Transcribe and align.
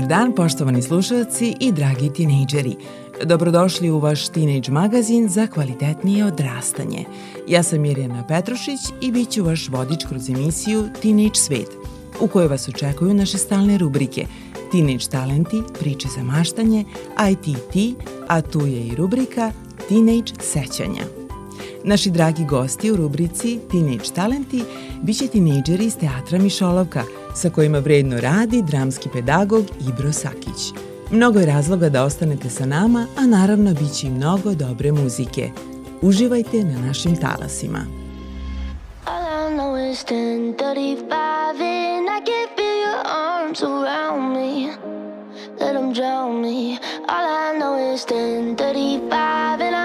Dobar 0.00 0.18
dan, 0.18 0.34
poštovani 0.34 0.82
slušalci 0.82 1.54
i 1.60 1.72
dragi 1.72 2.10
tinejdžeri. 2.12 2.76
Dobrodošli 3.24 3.90
u 3.90 3.98
vaš 3.98 4.28
Teenage 4.28 4.72
magazin 4.72 5.28
za 5.28 5.46
kvalitetnije 5.46 6.24
odrastanje. 6.24 7.04
Ja 7.48 7.62
sam 7.62 7.80
Mirjana 7.80 8.24
Petrušić 8.28 8.80
i 9.00 9.12
bit 9.12 9.30
ću 9.30 9.44
vaš 9.44 9.68
vodič 9.68 10.04
kroz 10.08 10.30
emisiju 10.30 10.88
Teenage 11.02 11.34
svet, 11.34 11.68
u 12.20 12.28
kojoj 12.28 12.48
vas 12.48 12.68
očekuju 12.68 13.14
naše 13.14 13.38
stalne 13.38 13.78
rubrike 13.78 14.26
Teenage 14.72 15.04
talenti, 15.10 15.62
priče 15.80 16.08
za 16.16 16.22
maštanje, 16.22 16.84
ITT, 17.30 18.00
a 18.28 18.40
tu 18.40 18.66
je 18.66 18.86
i 18.86 18.94
rubrika 18.94 19.52
Teenage 19.88 20.32
sećanja. 20.40 21.02
Naši 21.84 22.10
dragi 22.10 22.44
gosti 22.44 22.90
u 22.90 22.96
rubrici 22.96 23.58
Teenage 23.70 24.10
talenti 24.14 24.62
biće 25.02 25.26
tinejdžeri 25.26 25.84
iz 25.84 25.96
teatra 25.96 26.38
Mišolovka, 26.38 27.04
sa 27.34 27.50
kojima 27.50 27.78
vredno 27.78 28.20
radi 28.20 28.62
dramski 28.62 29.08
pedagog 29.12 29.64
Ibro 29.88 30.12
Sakić. 30.12 30.72
Mnogo 31.10 31.38
je 31.38 31.46
razloga 31.46 31.88
da 31.88 32.04
ostanete 32.04 32.50
sa 32.50 32.66
nama, 32.66 33.06
a 33.16 33.26
naravno 33.26 33.74
bit 33.74 33.92
će 33.92 34.06
i 34.06 34.10
mnogo 34.10 34.54
dobre 34.54 34.92
muzike. 34.92 35.50
Uživajte 36.02 36.64
na 36.64 36.86
našim 36.86 37.16
talasima. 37.16 37.78
All 39.04 39.50
I 39.50 39.54
know 39.56 39.90
is 39.92 40.04
10:35 40.04 41.60
and 41.60 42.06
I 42.08 42.20
can 42.26 42.46
feel 42.56 42.76
your 42.86 43.02
arms 43.06 43.62
around 43.62 44.32
me. 44.36 44.70
Let 45.60 45.72
them 45.72 45.92
drown 45.92 46.40
me. 46.42 46.78
All 47.08 47.26
I 47.26 47.58
know 47.58 47.94
is 47.94 48.06
10:35 48.06 49.60
and 49.60 49.74
I'm 49.74 49.79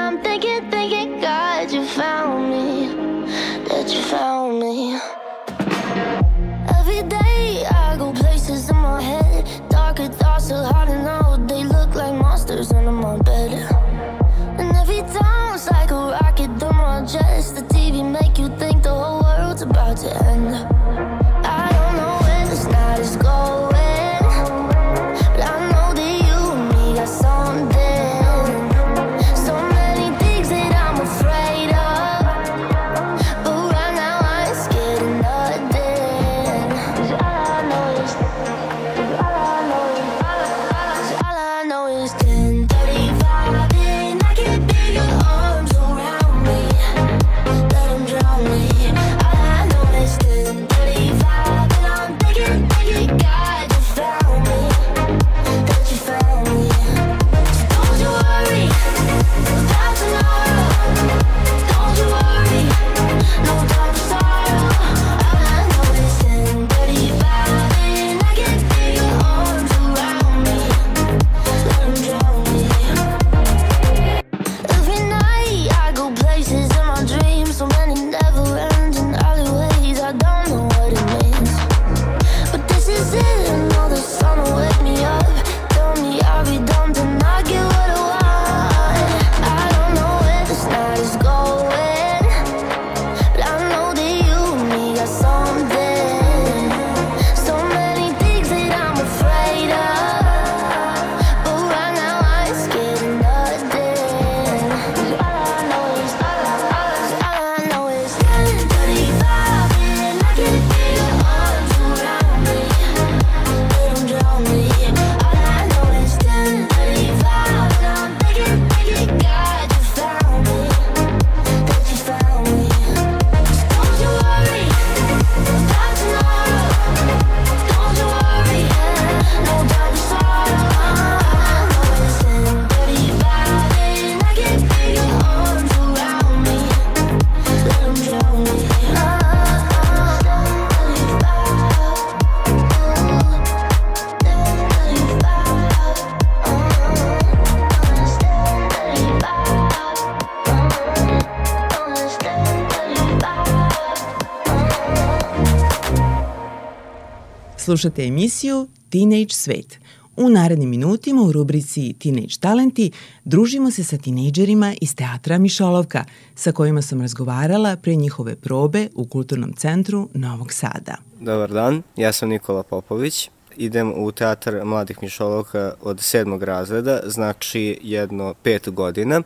Slušate 157.66 158.04
emisiju 158.04 158.68
Teenage 158.90 159.34
svet. 159.34 159.80
U 160.18 160.30
narednim 160.30 160.70
minutima 160.70 161.22
u 161.22 161.32
rubrici 161.32 161.94
Teenage 161.94 162.36
talenti 162.40 162.92
družimo 163.24 163.72
se 163.72 163.84
sa 163.84 163.98
tinejdžerima 163.98 164.74
iz 164.82 164.96
teatra 164.96 165.38
Mišolovka, 165.38 166.04
sa 166.36 166.52
kojima 166.52 166.82
sam 166.82 167.02
razgovarala 167.02 167.76
pre 167.76 167.96
njihove 167.96 168.36
probe 168.36 168.88
u 168.96 169.06
Kulturnom 169.06 169.54
centru 169.54 170.10
Novog 170.14 170.54
Sada. 170.54 170.96
Dobar 171.20 171.52
dan, 171.52 171.82
ja 171.96 172.12
sam 172.12 172.30
Nikola 172.30 172.64
Popović. 172.64 173.30
Idem 173.58 173.94
u 174.04 174.12
teatar 174.12 174.66
mladih 174.66 174.98
Mišolovka 175.02 175.74
od 175.82 176.00
sedmog 176.02 176.44
razreda, 176.44 177.00
znači 177.06 177.80
jedno 177.84 178.34
pet 178.44 178.70
godina. 178.70 179.22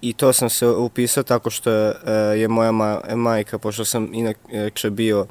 I 0.00 0.12
to 0.12 0.32
sam 0.32 0.50
se 0.50 0.66
upisao 0.66 1.22
tako 1.22 1.50
što 1.50 1.70
e, 1.70 1.94
je 2.36 2.48
moja 2.48 2.72
ma 2.72 3.00
majka, 3.14 3.58
pošto 3.58 3.84
sam 3.84 4.14
inače 4.14 4.90
bio 4.90 5.26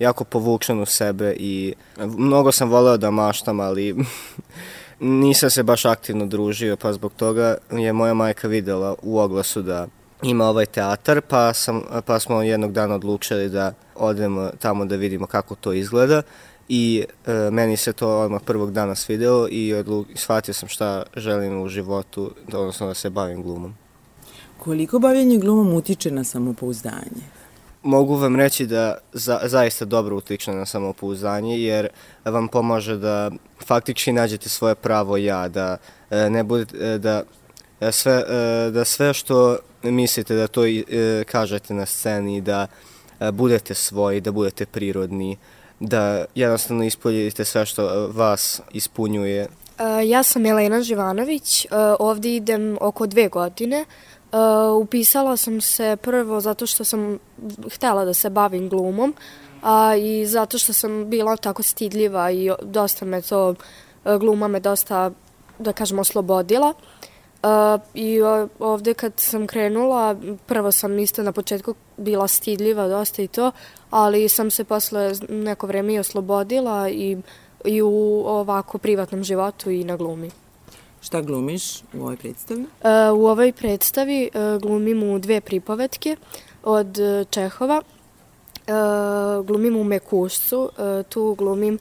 jako 0.00 0.24
povučen 0.24 0.80
u 0.80 0.86
sebe 0.86 1.34
i 1.38 1.74
mnogo 1.98 2.52
sam 2.52 2.70
voleo 2.70 2.96
da 2.96 3.10
maštam, 3.10 3.60
ali 3.60 3.96
nisam 5.00 5.50
se 5.50 5.62
baš 5.62 5.84
aktivno 5.84 6.26
družio, 6.26 6.76
pa 6.76 6.92
zbog 6.92 7.12
toga 7.16 7.56
je 7.70 7.92
moja 7.92 8.14
majka 8.14 8.48
videla 8.48 8.94
u 9.02 9.18
oglasu 9.18 9.62
da 9.62 9.86
ima 10.22 10.44
ovaj 10.44 10.66
teatar, 10.66 11.20
pa, 11.20 11.52
sam, 11.52 11.82
pa 12.06 12.20
smo 12.20 12.42
jednog 12.42 12.72
dana 12.72 12.94
odlučili 12.94 13.48
da 13.48 13.72
odemo 13.94 14.50
tamo 14.58 14.84
da 14.84 14.96
vidimo 14.96 15.26
kako 15.26 15.54
to 15.54 15.72
izgleda 15.72 16.22
i 16.68 17.04
e, 17.26 17.50
meni 17.50 17.76
se 17.76 17.92
to 17.92 18.18
odmah 18.18 18.40
prvog 18.42 18.72
dana 18.72 18.94
svidelo 18.94 19.48
i 19.50 19.74
odlu, 19.74 20.04
shvatio 20.14 20.54
sam 20.54 20.68
šta 20.68 21.02
želim 21.16 21.62
u 21.62 21.68
životu, 21.68 22.30
odnosno 22.52 22.86
da 22.86 22.94
se 22.94 23.10
bavim 23.10 23.42
glumom. 23.42 23.74
Koliko 24.58 24.98
bavljenje 24.98 25.38
glumom 25.38 25.74
utiče 25.74 26.10
na 26.10 26.24
samopouzdanje? 26.24 27.39
Mogu 27.82 28.14
vam 28.14 28.36
reći 28.36 28.66
da 28.66 28.98
za, 29.12 29.40
zaista 29.44 29.84
dobro 29.84 30.16
utiče 30.16 30.52
na 30.52 30.66
samopouzdanje 30.66 31.60
jer 31.60 31.88
vam 32.24 32.48
pomaže 32.48 32.96
da 32.96 33.30
faktički 33.66 34.12
nađete 34.12 34.48
svoje 34.48 34.74
pravo 34.74 35.16
ja, 35.16 35.48
da 35.48 35.76
e, 36.10 36.30
ne 36.30 36.42
budete, 36.42 36.76
e, 36.80 36.98
da 36.98 37.22
e, 37.80 37.92
sve, 37.92 38.24
da 38.70 38.84
sve 38.84 39.14
što 39.14 39.58
mislite 39.82 40.34
da 40.34 40.46
to 40.46 40.62
kažete 41.26 41.74
na 41.74 41.86
sceni, 41.86 42.40
da 42.40 42.66
budete 43.32 43.74
svoji, 43.74 44.20
da 44.20 44.32
budete 44.32 44.66
prirodni, 44.66 45.36
da 45.80 46.24
jednostavno 46.34 46.84
ispoljite 46.84 47.44
sve 47.44 47.66
što 47.66 48.10
vas 48.14 48.60
ispunjuje. 48.72 49.48
Ja 50.06 50.22
sam 50.22 50.46
Elena 50.46 50.82
Živanović, 50.82 51.66
ovde 51.98 52.36
idem 52.36 52.78
oko 52.80 53.06
dve 53.06 53.28
godine. 53.28 53.84
Uh, 54.32 54.82
upisala 54.82 55.36
sam 55.36 55.60
se 55.60 55.96
prvo 56.02 56.40
zato 56.40 56.66
što 56.66 56.84
sam 56.84 57.18
htela 57.74 58.04
da 58.04 58.14
se 58.14 58.30
bavim 58.30 58.68
glumom 58.68 59.14
a, 59.62 59.96
i 59.96 60.26
zato 60.26 60.58
što 60.58 60.72
sam 60.72 61.10
bila 61.10 61.36
tako 61.36 61.62
stidljiva 61.62 62.30
i 62.30 62.50
dosta 62.62 63.04
me 63.04 63.22
to, 63.22 63.54
gluma 64.04 64.48
me 64.48 64.60
dosta, 64.60 65.10
da 65.58 65.72
kažem, 65.72 65.98
oslobodila. 65.98 66.74
Uh, 67.42 67.80
I 67.94 68.20
ovde 68.58 68.94
kad 68.94 69.12
sam 69.16 69.46
krenula, 69.46 70.16
prvo 70.46 70.72
sam 70.72 70.98
isto 70.98 71.22
na 71.22 71.32
početku 71.32 71.74
bila 71.96 72.28
stidljiva 72.28 72.88
dosta 72.88 73.22
i 73.22 73.28
to, 73.28 73.52
ali 73.90 74.28
sam 74.28 74.50
se 74.50 74.64
posle 74.64 75.12
neko 75.28 75.66
vreme 75.66 75.94
i 75.94 75.98
oslobodila 75.98 76.88
i, 76.88 77.16
i 77.64 77.82
u 77.82 78.22
ovako 78.26 78.78
privatnom 78.78 79.24
životu 79.24 79.70
i 79.70 79.84
na 79.84 79.96
glumi. 79.96 80.30
Šta 81.10 81.20
glumiš 81.20 81.82
u 81.82 82.00
ovoj 82.00 82.16
predstavi? 82.16 82.60
Uh, 82.60 83.18
u 83.18 83.26
ovoj 83.26 83.52
predstavi 83.52 84.30
uh, 84.34 84.62
glumim 84.62 85.02
u 85.02 85.18
dve 85.18 85.40
pripovetke 85.40 86.16
od 86.62 86.98
uh, 86.98 87.26
Čehova. 87.30 87.82
Glumim 89.44 89.76
u 89.76 89.84
Mekušcu, 89.84 90.70
tu 91.08 91.34
glumim 91.38 91.78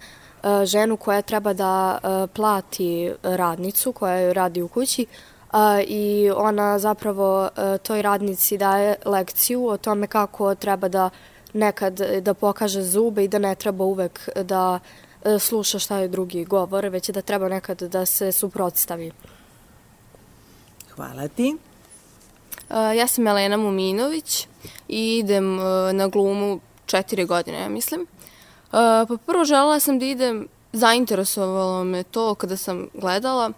ženu 0.64 0.98
koja 0.98 1.22
treba 1.22 1.54
da 1.54 2.00
plati 2.34 3.12
radnicu 3.24 3.92
koja 3.92 4.34
radi 4.34 4.62
u 4.62 4.68
kući 4.68 5.06
i 5.88 6.32
ona 6.36 6.80
zapravo 6.80 7.50
toj 7.84 8.02
radnici 8.02 8.58
daje 8.58 8.96
lekciju 9.06 9.68
o 9.68 9.78
tome 9.78 10.08
kako 10.08 10.56
treba 10.56 10.88
da 10.88 11.10
nekad 11.54 12.02
da 12.22 12.34
pokaže 12.34 12.84
zube 12.84 13.24
i 13.24 13.28
da 13.28 13.40
ne 13.40 13.56
treba 13.56 13.84
uvek 13.84 14.30
da 14.44 14.74
uh, 14.74 14.82
E, 14.82 15.09
sluša 15.40 15.80
šta 15.80 15.98
je 15.98 16.08
drugi 16.08 16.46
govor, 16.46 16.86
već 16.86 17.10
da 17.10 17.22
treba 17.22 17.50
nekad 17.50 17.82
da 17.82 18.06
se 18.06 18.32
suprotstavi. 18.32 19.12
Hvala 20.96 21.28
ti. 21.28 21.58
E, 22.70 22.98
ja 22.98 23.08
sam 23.08 23.28
Elena 23.28 23.58
Muminović 23.58 24.48
i 24.88 25.18
idem 25.18 25.60
e, 25.60 25.94
na 25.94 26.08
glumu 26.08 26.60
četiri 26.86 27.26
godine, 27.26 27.60
ja 27.60 27.70
mislim. 27.70 28.08
Pa 28.72 29.18
prvo 29.26 29.46
želela 29.46 29.80
sam 29.80 30.00
da 30.00 30.06
idem, 30.06 30.48
zainteresovalo 30.74 31.84
me 31.84 32.04
to 32.04 32.36
kada 32.36 32.58
sam 32.58 32.88
gledala 32.94 33.52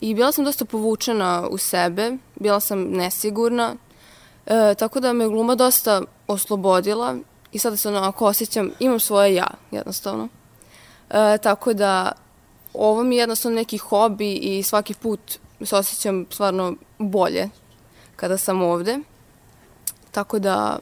i 0.00 0.14
bila 0.14 0.32
sam 0.32 0.44
dosta 0.44 0.64
povučena 0.64 1.48
u 1.50 1.58
sebe, 1.58 2.16
bila 2.34 2.60
sam 2.60 2.82
nesigurna, 2.82 3.76
e, 4.46 4.74
tako 4.78 5.00
da 5.00 5.12
me 5.12 5.28
gluma 5.28 5.54
dosta 5.54 6.02
oslobodila 6.26 7.16
i 7.52 7.58
sada 7.58 7.76
se 7.76 7.88
onako 7.88 8.26
osjećam, 8.26 8.70
imam 8.78 9.00
svoje 9.00 9.34
ja, 9.34 9.46
jednostavno. 9.70 10.28
E, 11.10 11.38
tako 11.38 11.74
da 11.74 12.12
ovo 12.74 13.02
mi 13.02 13.16
je 13.16 13.20
jednostavno 13.20 13.56
neki 13.56 13.78
hobi 13.78 14.32
i 14.32 14.62
svaki 14.62 14.94
put 14.94 15.20
se 15.64 15.76
osjećam 15.76 16.26
stvarno 16.30 16.74
bolje 16.98 17.48
kada 18.16 18.38
sam 18.38 18.62
ovde. 18.62 18.98
Tako 20.10 20.38
da 20.38 20.78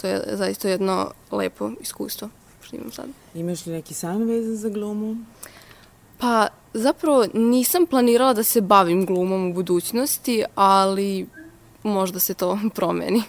to 0.00 0.06
je 0.06 0.22
zaista 0.32 0.68
jedno 0.68 1.10
lepo 1.30 1.70
iskustvo 1.80 2.28
što 2.62 2.76
imam 2.76 2.92
sad. 2.92 3.06
Imaš 3.34 3.66
li 3.66 3.72
neki 3.72 3.94
san 3.94 4.22
vezan 4.22 4.56
za 4.56 4.68
glumu? 4.68 5.16
Pa 6.18 6.48
zapravo 6.74 7.26
nisam 7.34 7.86
planirala 7.86 8.34
da 8.34 8.42
se 8.42 8.60
bavim 8.60 9.06
glumom 9.06 9.50
u 9.50 9.54
budućnosti, 9.54 10.44
ali 10.54 11.26
možda 11.82 12.18
se 12.18 12.34
to 12.34 12.58
promeni. 12.74 13.22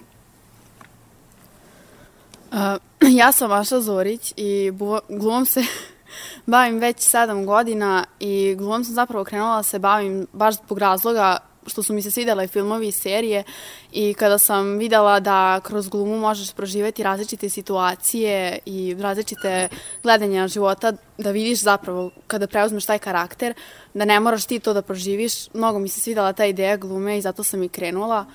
Uh, 2.51 3.09
ja 3.19 3.31
sam 3.31 3.49
Maša 3.49 3.81
Zorić 3.81 4.33
i 4.37 4.71
glumom 5.09 5.45
se 5.45 5.63
bavim 6.45 6.79
već 6.79 6.99
sedam 6.99 7.45
godina 7.45 8.05
i 8.19 8.55
glumom 8.57 8.83
sam 8.83 8.93
zapravo 8.93 9.23
krenula 9.23 9.57
da 9.57 9.63
se 9.63 9.79
bavim 9.79 10.27
baš 10.33 10.55
zbog 10.55 10.77
razloga 10.77 11.37
što 11.67 11.83
su 11.83 11.93
mi 11.93 12.01
se 12.01 12.11
svidele 12.11 12.47
filmovi 12.47 12.87
i 12.87 12.91
serije 12.91 13.43
i 13.91 14.13
kada 14.13 14.37
sam 14.37 14.77
videla 14.77 15.19
da 15.19 15.59
kroz 15.63 15.89
glumu 15.89 16.17
možeš 16.17 16.53
proživeti 16.53 17.03
različite 17.03 17.49
situacije 17.49 18.59
i 18.65 18.95
različite 18.99 19.67
gledanja 20.03 20.47
života, 20.47 20.93
da 21.17 21.31
vidiš 21.31 21.61
zapravo 21.61 22.11
kada 22.27 22.47
preuzmeš 22.47 22.85
taj 22.85 22.99
karakter, 22.99 23.53
da 23.93 24.05
ne 24.05 24.19
moraš 24.19 24.45
ti 24.45 24.59
to 24.59 24.73
da 24.73 24.81
proživiš. 24.81 25.53
Mnogo 25.53 25.79
mi 25.79 25.89
se 25.89 26.01
svidela 26.01 26.33
ta 26.33 26.45
ideja 26.45 26.77
glume 26.77 27.17
i 27.17 27.21
zato 27.21 27.43
sam 27.43 27.63
i 27.63 27.69
krenula. 27.69 28.25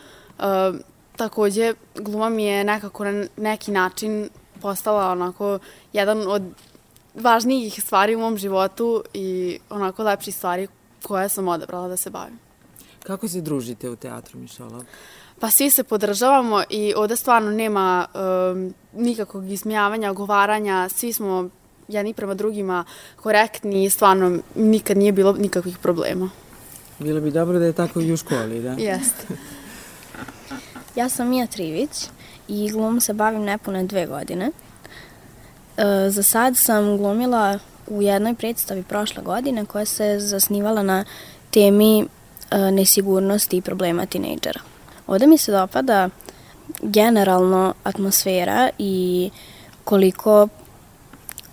Takođe, 1.16 1.74
gluma 1.94 2.28
mi 2.28 2.44
je 2.44 2.64
nekako 2.64 3.04
na 3.04 3.26
neki 3.36 3.70
način 3.70 4.28
postala 4.60 5.10
onako 5.10 5.58
jedan 5.92 6.28
od 6.28 6.42
važnijih 7.14 7.82
stvari 7.82 8.14
u 8.14 8.18
mom 8.18 8.38
životu 8.38 9.04
i 9.14 9.58
onako 9.70 10.02
lepših 10.02 10.34
stvari 10.34 10.68
koje 11.02 11.28
sam 11.28 11.48
odabrala 11.48 11.88
da 11.88 11.96
se 11.96 12.10
bavim. 12.10 12.38
Kako 13.02 13.28
se 13.28 13.40
družite 13.40 13.90
u 13.90 13.96
teatru 13.96 14.38
Mišolov? 14.38 14.84
Pa 15.40 15.50
svi 15.50 15.70
se 15.70 15.84
podržavamo 15.84 16.62
i 16.70 16.94
ovde 16.96 17.16
stvarno 17.16 17.50
nema 17.50 18.06
um, 18.14 18.74
nikakvog 18.92 19.50
ismijavanja, 19.50 20.10
ogovaranja, 20.10 20.88
svi 20.88 21.12
smo 21.12 21.48
jedni 21.88 22.14
prema 22.14 22.34
drugima 22.34 22.84
korektni 23.16 23.84
i 23.84 23.90
stvarno 23.90 24.38
nikad 24.54 24.96
nije 24.96 25.12
bilo 25.12 25.32
nikakvih 25.32 25.78
problema. 25.78 26.30
Bilo 26.98 27.20
bi 27.20 27.30
dobro 27.30 27.58
da 27.58 27.64
je 27.64 27.72
tako 27.72 28.00
i 28.00 28.12
u 28.12 28.16
školi, 28.16 28.62
da? 28.62 28.70
Jeste. 28.70 29.26
Ja 30.96 31.08
sam 31.08 31.28
Mija 31.28 31.46
Trivić 31.46 32.08
i 32.48 32.70
glum 32.70 33.00
se 33.00 33.12
bavim 33.12 33.42
nepune 33.42 33.84
dve 33.84 34.06
godine. 34.06 34.50
E, 35.76 36.10
za 36.10 36.22
sad 36.22 36.56
sam 36.56 36.96
glumila 36.96 37.58
u 37.86 38.02
jednoj 38.02 38.34
predstavi 38.34 38.82
prošle 38.82 39.22
godine 39.22 39.64
koja 39.64 39.84
se 39.84 40.16
zasnivala 40.20 40.82
na 40.82 41.04
temi 41.50 42.00
e, 42.00 42.06
nesigurnosti 42.70 43.56
i 43.56 43.62
problema 43.62 44.06
tinejdžera. 44.06 44.60
Ovde 45.06 45.26
mi 45.26 45.38
se 45.38 45.52
dopada 45.52 46.08
generalno 46.82 47.74
atmosfera 47.84 48.70
i 48.78 49.30
koliko, 49.84 50.48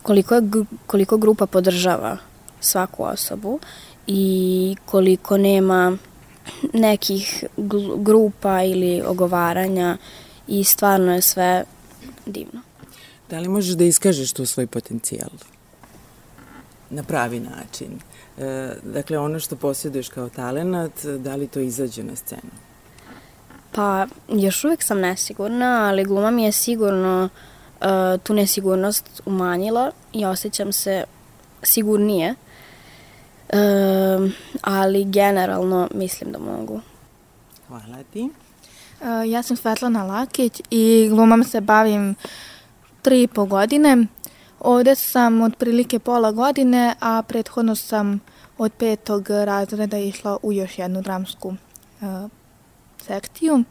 koliko, 0.01 0.36
je, 0.36 0.41
koliko 0.88 1.17
grupa 1.17 1.46
podržava 1.46 2.17
svaku 2.60 3.03
osobu 3.03 3.60
i 4.08 4.75
koliko 4.86 5.38
nema 5.38 5.98
nekih 6.74 7.44
grupa 7.98 8.63
ili 8.63 9.01
ogovaranja 9.01 9.98
i 10.48 10.63
stvarno 10.63 11.13
je 11.13 11.22
sve 11.22 11.63
divno. 12.25 12.62
Da 13.29 13.39
li 13.39 13.48
možeš 13.48 13.75
da 13.75 13.84
iskažeš 13.84 14.34
tu 14.34 14.46
svoj 14.46 14.68
potencijal? 14.68 15.29
Na 16.89 17.03
pravi 17.03 17.39
način. 17.39 18.00
E, 18.38 18.75
dakle, 18.84 19.20
ono 19.20 19.39
što 19.39 19.56
posjeduješ 19.56 20.10
kao 20.10 20.29
talenat, 20.29 21.06
da 21.06 21.36
li 21.36 21.48
to 21.48 21.60
izađe 21.60 22.03
na 22.03 22.15
scenu? 22.15 22.51
Pa, 23.72 24.08
još 24.27 24.63
uvek 24.63 24.84
sam 24.84 25.00
nesigurna, 25.00 25.88
ali 25.89 26.06
gluma 26.06 26.32
mi 26.32 26.44
je 26.44 26.51
sigurno 26.51 27.29
uh, 27.82 27.88
tu 28.24 28.34
nesigurnost 28.34 29.22
umanjila 29.25 29.91
i 30.13 30.25
osjećam 30.25 30.72
se 30.72 31.03
sigurnije 31.63 32.36
Um, 33.53 34.34
ali 34.62 35.06
generalno 35.06 35.88
mislim 35.94 36.32
da 36.32 36.39
mogu. 36.39 36.82
Hvala 37.68 38.03
ti. 38.13 38.29
Uh, 39.01 39.29
ja 39.29 39.44
sam 39.44 39.58
Svetlana 39.58 40.03
Lakić 40.03 40.62
i 40.70 41.08
glumom 41.12 41.44
se 41.44 41.62
bavim 41.62 42.15
tri 43.01 43.24
i 43.24 43.27
po 43.27 43.46
godine. 43.46 44.06
Ovde 44.60 44.96
sam 44.96 45.41
otprilike 45.41 46.00
pola 46.00 46.32
godine, 46.32 46.96
a 47.00 47.24
prethodno 47.27 47.75
sam 47.75 48.20
od 48.58 48.72
petog 48.74 49.29
razreda 49.29 49.98
išla 49.98 50.38
u 50.44 50.53
još 50.53 50.79
jednu 50.79 51.01
dramsku 51.01 51.48
uh, 51.48 52.29
sekciju. 53.01 53.63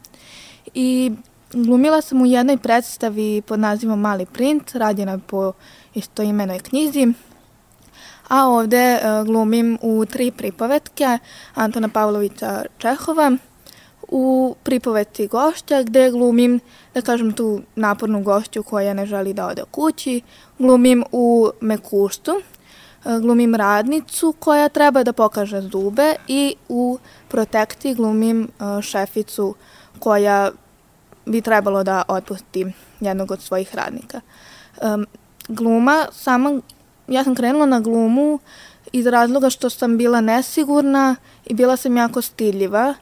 I 0.73 1.11
glumila 1.53 2.01
sam 2.01 2.21
u 2.21 2.25
jednoj 2.25 2.57
predstavi 2.57 3.41
pod 3.41 3.59
nazivom 3.59 3.99
Mali 3.99 4.25
print, 4.25 4.71
rađena 4.71 5.19
po 5.27 5.53
istoimenoj 5.93 6.59
knjizi 6.59 7.13
a 8.29 8.47
ovde 8.47 8.99
uh, 9.01 9.27
glumim 9.27 9.77
u 9.81 10.05
tri 10.05 10.31
pripovetke 10.31 11.17
Antona 11.55 11.87
Pavlovića 11.87 12.65
Čehova, 12.77 13.37
u 14.01 14.55
pripoveti 14.63 15.27
Gošća 15.27 15.83
gde 15.83 16.11
glumim, 16.11 16.59
da 16.93 17.01
kažem, 17.01 17.33
tu 17.33 17.61
napornu 17.75 18.23
gošću 18.23 18.63
koja 18.63 18.93
ne 18.93 19.05
želi 19.05 19.33
da 19.33 19.47
ode 19.47 19.63
kući, 19.71 20.21
glumim 20.59 21.03
u 21.11 21.49
Mekuštu, 21.61 22.31
uh, 22.31 23.17
glumim 23.21 23.55
radnicu 23.55 24.33
koja 24.39 24.69
treba 24.69 25.03
da 25.03 25.13
pokaže 25.13 25.61
zube 25.61 26.15
i 26.27 26.55
u 26.69 26.97
Protekti 27.27 27.93
glumim 27.93 28.47
uh, 28.59 28.81
šeficu 28.81 29.55
koja 29.99 30.51
bi 31.25 31.41
trebalo 31.41 31.83
da 31.83 32.03
otpusti 32.07 32.65
jednog 32.99 33.31
od 33.31 33.41
svojih 33.41 33.75
radnika. 33.75 34.21
Um, 34.81 35.05
gluma, 35.47 36.05
sama, 36.11 36.61
ja 37.09 37.23
sam 37.23 37.35
krenula 37.35 37.65
na 37.65 37.79
glumu 37.79 38.39
iz 38.91 39.05
razloga 39.05 39.49
što 39.49 39.69
sam 39.69 39.97
bila 39.97 40.21
nesigurna 40.21 41.15
i 41.45 41.53
bila 41.53 41.77
sam 41.77 41.97
jako 41.97 42.21
stidljiva, 42.21 42.93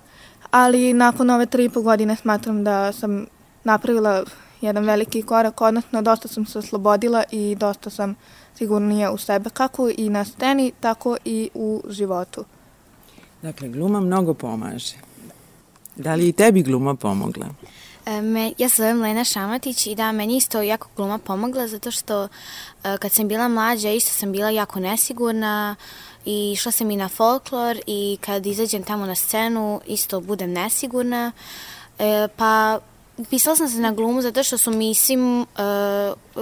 ali 0.51 0.93
nakon 0.93 1.29
ove 1.29 1.45
tri 1.45 1.65
i 1.65 1.69
po 1.69 1.81
godine 1.81 2.15
smatram 2.15 2.63
da 2.63 2.93
sam 2.93 3.25
napravila 3.63 4.23
jedan 4.61 4.85
veliki 4.85 5.21
korak, 5.21 5.61
odnosno 5.61 6.01
dosta 6.01 6.27
sam 6.27 6.45
se 6.45 6.59
oslobodila 6.59 7.23
i 7.31 7.55
dosta 7.55 7.89
sam 7.89 8.15
sigurnija 8.55 9.11
u 9.11 9.17
sebe, 9.17 9.49
kako 9.49 9.89
i 9.97 10.09
na 10.09 10.25
sceni, 10.25 10.71
tako 10.79 11.17
i 11.25 11.49
u 11.53 11.83
životu. 11.89 12.45
Dakle, 13.41 13.67
gluma 13.67 13.99
mnogo 13.99 14.33
pomaže. 14.33 14.95
Da 15.95 16.15
li 16.15 16.27
i 16.27 16.31
tebi 16.31 16.63
gluma 16.63 16.95
pomogla? 16.95 17.45
E, 18.07 18.21
me, 18.21 18.53
ja 18.57 18.69
se 18.69 18.81
zovem 18.81 19.01
Lena 19.01 19.23
Šamatić 19.23 19.87
i 19.87 19.95
da, 19.95 20.11
meni 20.11 20.37
isto 20.37 20.61
jako 20.61 20.87
gluma 20.95 21.17
pomogla 21.17 21.67
zato 21.67 21.91
što 21.91 22.23
e, 22.83 22.97
kad 22.97 23.11
sam 23.11 23.27
bila 23.27 23.47
mlađa 23.47 23.89
isto 23.89 24.11
sam 24.13 24.31
bila 24.31 24.49
jako 24.49 24.79
nesigurna 24.79 25.75
i 26.25 26.51
išla 26.51 26.71
sam 26.71 26.91
i 26.91 26.95
na 26.95 27.09
folklor 27.09 27.79
i 27.87 28.17
kad 28.21 28.45
izađem 28.45 28.83
tamo 28.83 29.05
na 29.05 29.15
scenu 29.15 29.81
isto 29.87 30.19
budem 30.19 30.51
nesigurna. 30.51 31.31
E, 31.99 32.27
pa 32.35 32.79
pisala 33.29 33.55
sam 33.55 33.69
se 33.69 33.79
na 33.79 33.91
glumu 33.91 34.21
zato 34.21 34.43
što 34.43 34.57
su 34.57 34.71
mislim 34.71 35.41
e, 35.41 35.45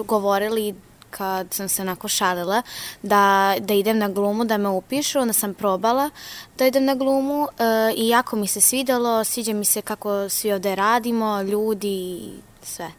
govorili 0.08 0.76
kad 1.18 1.54
sam 1.54 1.70
se 1.70 1.82
onako 1.82 2.08
šalila 2.08 2.62
da, 3.02 3.56
da 3.60 3.74
idem 3.74 3.98
na 3.98 4.10
glumu, 4.10 4.46
da 4.46 4.58
me 4.58 4.70
upišu, 4.70 5.20
onda 5.20 5.34
sam 5.34 5.54
probala 5.54 6.10
da 6.58 6.68
idem 6.68 6.86
na 6.86 6.96
glumu 6.96 7.48
e, 7.48 7.94
i 7.96 8.08
jako 8.08 8.36
mi 8.36 8.48
se 8.48 8.62
svidelo, 8.62 9.24
sviđa 9.24 9.54
mi 9.54 9.66
se 9.66 9.82
kako 9.82 10.30
svi 10.30 10.54
ovde 10.54 10.76
radimo, 10.76 11.42
ljudi 11.42 11.88
i 11.88 12.32
sve. 12.64 12.92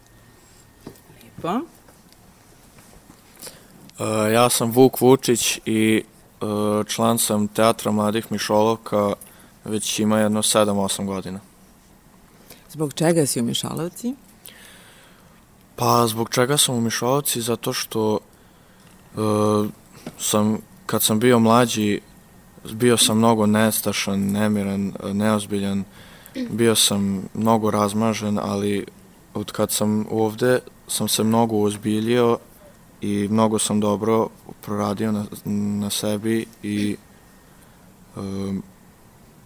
Lijepo. 1.22 1.48
Uh, 3.98 4.32
ja 4.32 4.48
sam 4.48 4.70
Vuk 4.70 5.00
Vučić 5.00 5.58
i 5.64 6.02
uh, 6.40 6.86
član 6.86 7.18
sam 7.18 7.48
Teatra 7.48 7.92
Mladih 7.92 8.32
Mišolovka 8.32 9.12
već 9.64 9.98
ima 9.98 10.18
jedno 10.18 10.42
7-8 10.42 11.06
godina. 11.06 11.40
Zbog 12.70 12.94
čega 12.94 13.26
si 13.26 13.40
u 13.40 13.44
Mišalovci? 13.44 14.14
Pa 15.76 16.06
zbog 16.06 16.28
čega 16.30 16.56
sam 16.56 16.74
u 16.74 16.80
Mišolovci? 16.80 17.40
Zato 17.40 17.72
što 17.72 18.18
uh, 19.16 19.66
sam, 20.18 20.58
kad 20.86 21.02
sam 21.02 21.18
bio 21.18 21.38
mlađi, 21.38 22.00
bio 22.72 22.96
sam 22.96 23.18
mnogo 23.18 23.46
nestašan, 23.46 24.20
nemiran, 24.20 24.92
neozbiljan, 25.12 25.84
bio 26.50 26.74
sam 26.74 27.22
mnogo 27.34 27.70
razmažen, 27.70 28.38
ali 28.38 28.86
od 29.34 29.52
kad 29.52 29.70
sam 29.70 30.06
ovde 30.10 30.58
sam 30.88 31.08
se 31.08 31.24
mnogo 31.24 31.62
ozbiljio 31.62 32.38
i 33.00 33.28
mnogo 33.30 33.58
sam 33.58 33.80
dobro 33.80 34.28
proradio 34.60 35.12
na, 35.12 35.24
na 35.80 35.90
sebi 35.90 36.46
i 36.62 36.96
um, 38.16 38.62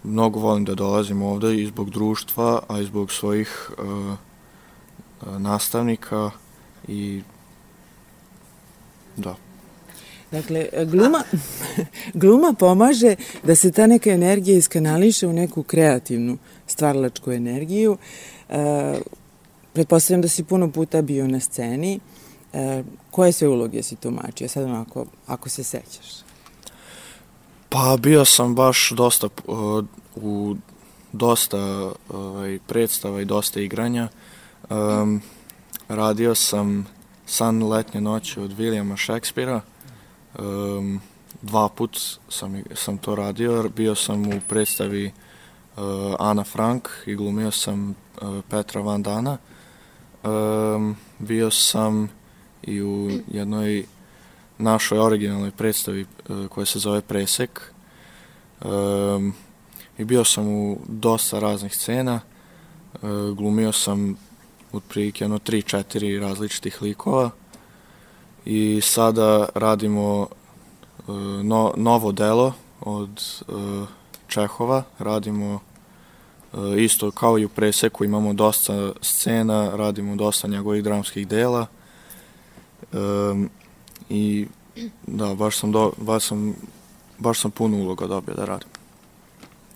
mnogo 0.04 0.40
volim 0.40 0.64
da 0.64 0.74
dolazim 0.74 1.22
ovde 1.22 1.56
i 1.56 1.66
zbog 1.66 1.90
društva, 1.90 2.62
a 2.68 2.80
i 2.80 2.84
zbog 2.84 3.12
svojih 3.12 3.70
uh, 3.78 4.18
nastavnika 5.38 6.30
i 6.88 7.22
da. 9.16 9.36
Dakle, 10.32 10.68
gluma, 10.84 11.22
gluma 12.14 12.54
pomaže 12.58 13.14
da 13.42 13.54
se 13.54 13.72
ta 13.72 13.86
neka 13.86 14.10
energija 14.10 14.56
iskanališe 14.56 15.26
u 15.26 15.32
neku 15.32 15.62
kreativnu 15.62 16.38
stvarlačku 16.66 17.32
energiju. 17.32 17.98
E, 18.48 19.00
pretpostavljam 19.72 20.22
da 20.22 20.28
si 20.28 20.44
puno 20.44 20.72
puta 20.72 21.02
bio 21.02 21.26
na 21.26 21.40
sceni. 21.40 22.00
E, 22.52 22.82
koje 23.10 23.32
sve 23.32 23.48
uloge 23.48 23.82
si 23.82 23.96
tumačio? 23.96 24.48
Sad 24.48 24.64
onako, 24.64 25.06
ako 25.26 25.48
se 25.48 25.64
sećaš. 25.64 26.30
Pa 27.68 27.96
bio 28.00 28.24
sam 28.24 28.54
baš 28.54 28.90
dosta 28.90 29.28
uh, 29.46 29.84
u 30.16 30.56
dosta 31.12 31.86
uh, 31.86 31.94
predstava 32.66 33.20
i 33.20 33.24
dosta 33.24 33.60
igranja. 33.60 34.08
Um, 34.70 35.22
radio 35.88 36.34
sam 36.34 36.86
San 37.26 37.62
letnje 37.62 38.00
noći 38.00 38.40
od 38.40 38.50
Williama 38.50 39.04
Shakespearea. 39.04 39.60
Um, 40.38 41.00
dva 41.42 41.68
put 41.68 41.98
sam, 42.28 42.62
sam 42.74 42.98
to 42.98 43.14
radio. 43.14 43.68
Bio 43.76 43.94
sam 43.94 44.26
u 44.26 44.40
predstavi 44.48 45.06
uh, 45.76 45.82
Ana 46.18 46.44
Frank 46.44 46.88
i 47.06 47.14
glumio 47.14 47.50
sam 47.50 47.90
uh, 47.90 47.94
Petra 48.50 48.80
Van 48.80 49.02
Dana. 49.02 49.38
Um, 50.24 50.96
bio 51.18 51.50
sam 51.50 52.08
i 52.62 52.82
u 52.82 53.10
jednoj 53.26 53.84
našoj 54.58 54.98
originalnoj 54.98 55.50
predstavi 55.50 56.06
uh, 56.28 56.48
koja 56.48 56.66
se 56.66 56.78
zove 56.78 57.00
Presek. 57.00 57.72
Um, 58.64 59.34
I 59.98 60.04
bio 60.04 60.24
sam 60.24 60.48
u 60.48 60.78
dosta 60.88 61.38
raznih 61.38 61.74
scena. 61.74 62.20
Uh, 63.02 63.10
glumio 63.36 63.72
sam 63.72 64.16
otprilike 64.72 65.24
ono 65.24 65.38
3-4 65.38 66.20
različitih 66.20 66.82
likova 66.82 67.30
i 68.44 68.80
sada 68.82 69.48
radimo 69.54 70.20
uh, 70.20 71.16
no, 71.44 71.72
novo 71.76 72.12
delo 72.12 72.52
od 72.80 73.22
uh, 73.48 73.88
Čehova, 74.28 74.82
radimo 74.98 75.60
uh, 76.52 76.78
isto 76.78 77.10
kao 77.10 77.38
i 77.38 77.44
u 77.44 77.48
preseku 77.48 78.04
imamo 78.04 78.32
dosta 78.32 78.92
scena, 79.02 79.76
radimo 79.76 80.16
dosta 80.16 80.48
njegovih 80.48 80.84
dramskih 80.84 81.28
dela 81.28 81.66
um, 82.92 83.50
i 84.08 84.46
da, 85.06 85.34
baš 85.34 85.58
sam, 85.58 85.72
do, 85.72 85.92
baš 85.96 86.24
sam, 86.24 86.54
baš 87.18 87.40
sam 87.40 87.50
puno 87.50 87.76
uloga 87.76 88.06
dobio 88.06 88.34
da 88.34 88.44
radim. 88.44 88.68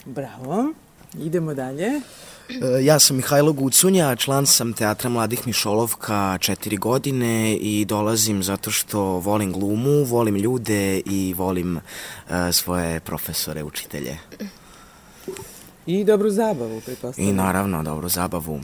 Bravo. 0.04 0.72
Idemo 1.14 1.54
dalje. 1.54 2.00
E, 2.48 2.84
ja 2.84 2.98
sam 2.98 3.16
Mihajlo 3.16 3.52
Gucunja, 3.52 4.16
član 4.16 4.46
sam 4.46 4.72
Teatra 4.72 5.10
Mladih 5.10 5.46
Mišolovka 5.46 6.38
četiri 6.40 6.76
godine 6.76 7.56
i 7.56 7.84
dolazim 7.84 8.42
zato 8.42 8.70
što 8.70 9.00
volim 9.02 9.52
glumu, 9.52 10.04
volim 10.04 10.36
ljude 10.36 11.02
i 11.06 11.34
volim 11.36 11.76
uh, 11.76 12.32
svoje 12.52 13.00
profesore, 13.00 13.62
učitelje. 13.62 14.18
I 15.86 16.04
dobru 16.04 16.30
zabavu, 16.30 16.80
pretpostavljam. 16.80 17.30
I 17.30 17.36
naravno, 17.36 17.82
dobru 17.82 18.08
zabavu. 18.08 18.60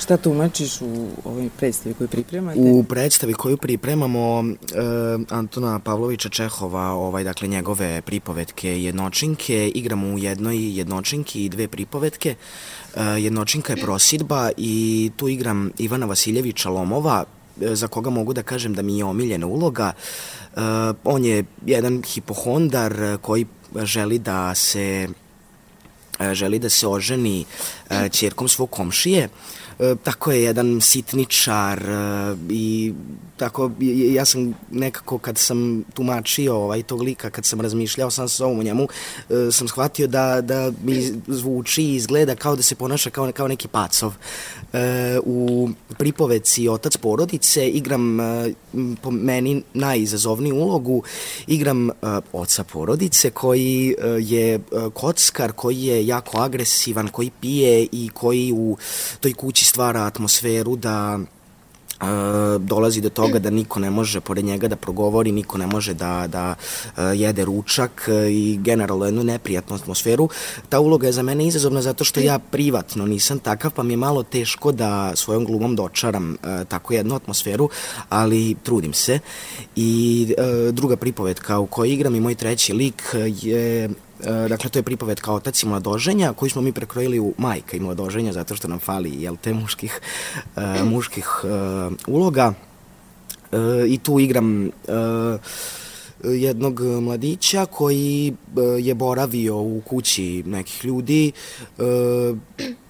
Šta 0.00 0.16
tumačiš 0.16 0.80
u 0.80 1.08
ovoj 1.24 1.50
predstavi 1.56 1.94
koju 1.94 2.08
pripremate? 2.08 2.60
U 2.60 2.84
predstavi 2.84 3.32
koju 3.32 3.56
pripremamo 3.56 4.44
e, 4.44 4.54
Antona 5.30 5.78
Pavlovića 5.78 6.28
Čehova, 6.28 6.90
ovaj, 6.90 7.24
dakle 7.24 7.48
njegove 7.48 8.02
pripovetke 8.02 8.82
jednočinke, 8.82 9.68
igramo 9.68 10.06
u 10.06 10.18
jednoj 10.18 10.78
jednočinki 10.78 11.44
i 11.44 11.48
dve 11.48 11.68
pripovetke. 11.68 12.34
E, 12.96 13.02
jednočinka 13.02 13.72
je 13.72 13.82
prosidba 13.82 14.50
i 14.56 15.10
tu 15.16 15.28
igram 15.28 15.70
Ivana 15.78 16.06
Vasiljevića 16.06 16.68
Lomova, 16.68 17.24
e, 17.60 17.74
za 17.74 17.88
koga 17.88 18.10
mogu 18.10 18.32
da 18.32 18.42
kažem 18.42 18.74
da 18.74 18.82
mi 18.82 18.98
je 18.98 19.04
omiljena 19.04 19.46
uloga. 19.46 19.92
E, 19.92 20.60
on 21.04 21.24
je 21.24 21.44
jedan 21.66 22.02
hipohondar 22.02 23.18
koji 23.20 23.46
želi 23.82 24.18
da 24.18 24.54
se 24.54 25.08
želi 26.32 26.58
da 26.58 26.68
se 26.68 26.88
oženi 26.88 27.44
čerkom 28.10 28.48
svog 28.48 28.70
komšije. 28.70 29.28
E, 29.78 29.94
tako 30.02 30.32
je 30.32 30.42
jedan 30.42 30.80
sitničar 30.80 31.82
e, 31.82 32.36
i 32.50 32.92
tako 33.36 33.70
ja 34.12 34.24
sam 34.24 34.54
nekako 34.70 35.18
kad 35.18 35.38
sam 35.38 35.84
tumačio 35.94 36.56
ovaj 36.56 36.82
tog 36.82 37.02
lika 37.02 37.30
kad 37.30 37.44
sam 37.44 37.60
razmišljao 37.60 38.10
sam 38.10 38.28
sa 38.28 38.44
ovom 38.44 38.58
o 38.58 38.62
njemu 38.62 38.88
e, 39.30 39.52
sam 39.52 39.68
shvatio 39.68 40.06
da, 40.06 40.40
da 40.40 40.72
mi 40.84 41.12
zvuči 41.26 41.82
i 41.82 41.94
izgleda 41.94 42.34
kao 42.34 42.56
da 42.56 42.62
se 42.62 42.74
ponaša 42.74 43.10
kao, 43.10 43.32
kao 43.32 43.48
neki 43.48 43.68
pacov. 43.68 44.12
U 45.24 45.70
pripoveci 45.98 46.68
Otac 46.68 46.96
porodice 46.96 47.68
igram 47.68 48.18
po 49.02 49.10
meni 49.10 49.62
najizazovniju 49.74 50.56
ulogu 50.56 51.02
igram 51.46 51.90
oca 52.32 52.64
porodice 52.64 53.30
koji 53.30 53.94
je 54.20 54.60
kockar 54.94 55.52
koji 55.52 55.82
je 55.82 56.06
jako 56.06 56.38
agresivan 56.38 57.08
koji 57.08 57.30
pije 57.40 57.86
i 57.92 58.10
koji 58.14 58.52
u 58.52 58.76
toj 59.20 59.34
kući 59.34 59.63
stvara 59.64 60.04
atmosferu 60.04 60.76
da 60.76 61.18
Uh, 62.00 62.62
dolazi 62.62 63.00
do 63.00 63.08
toga 63.08 63.38
da 63.38 63.50
niko 63.50 63.80
ne 63.80 63.90
može 63.90 64.20
pored 64.20 64.44
njega 64.44 64.68
da 64.68 64.76
progovori, 64.76 65.32
niko 65.32 65.58
ne 65.58 65.66
može 65.66 65.94
da, 65.94 66.26
da 66.26 66.54
uh, 66.54 67.02
jede 67.14 67.44
ručak 67.44 68.08
uh, 68.08 68.14
i 68.30 68.58
generalno 68.62 69.04
jednu 69.04 69.24
neprijatnu 69.24 69.76
atmosferu. 69.76 70.28
Ta 70.68 70.80
uloga 70.80 71.06
je 71.06 71.12
za 71.12 71.22
mene 71.22 71.46
izazovna 71.46 71.82
zato 71.82 72.04
što 72.04 72.20
ja 72.20 72.38
privatno 72.38 73.06
nisam 73.06 73.38
takav, 73.38 73.70
pa 73.70 73.82
mi 73.82 73.92
je 73.92 73.96
malo 73.96 74.22
teško 74.22 74.72
da 74.72 75.12
svojom 75.16 75.44
glumom 75.44 75.76
dočaram 75.76 76.36
tako 76.68 76.94
jednu 76.94 77.14
atmosferu, 77.14 77.68
ali 78.08 78.56
trudim 78.62 78.92
se. 78.92 79.18
I 79.76 80.34
druga 80.72 80.96
pripovetka 80.96 81.58
u 81.58 81.66
kojoj 81.66 81.92
igram 81.92 82.14
i 82.14 82.20
moj 82.20 82.34
treći 82.34 82.72
lik 82.72 83.02
je 83.42 83.90
dakle, 84.48 84.70
to 84.70 84.78
je 84.78 84.82
pripovetka 84.82 85.32
Otac 85.32 85.62
i 85.62 85.66
mladoženja, 85.66 86.32
koju 86.32 86.50
smo 86.50 86.62
mi 86.62 86.72
prekrojili 86.72 87.20
u 87.20 87.34
majka 87.38 87.76
i 87.76 87.80
mladoženja, 87.80 88.32
zato 88.32 88.56
što 88.56 88.68
nam 88.68 88.78
fali, 88.78 89.22
jel 89.22 89.36
te, 89.36 89.54
muških, 89.54 90.00
uh, 90.56 90.62
muških 90.84 91.28
uh, 91.44 91.92
uloga. 92.06 92.54
I 93.88 93.98
tu 93.98 94.18
igram 94.18 94.70
jednog 96.24 96.80
mladića 96.80 97.66
koji 97.66 98.28
e, 98.28 98.60
je 98.80 98.94
boravio 98.94 99.58
u 99.58 99.82
kući 99.86 100.42
nekih 100.46 100.84
ljudi 100.84 101.32
e, 101.78 101.82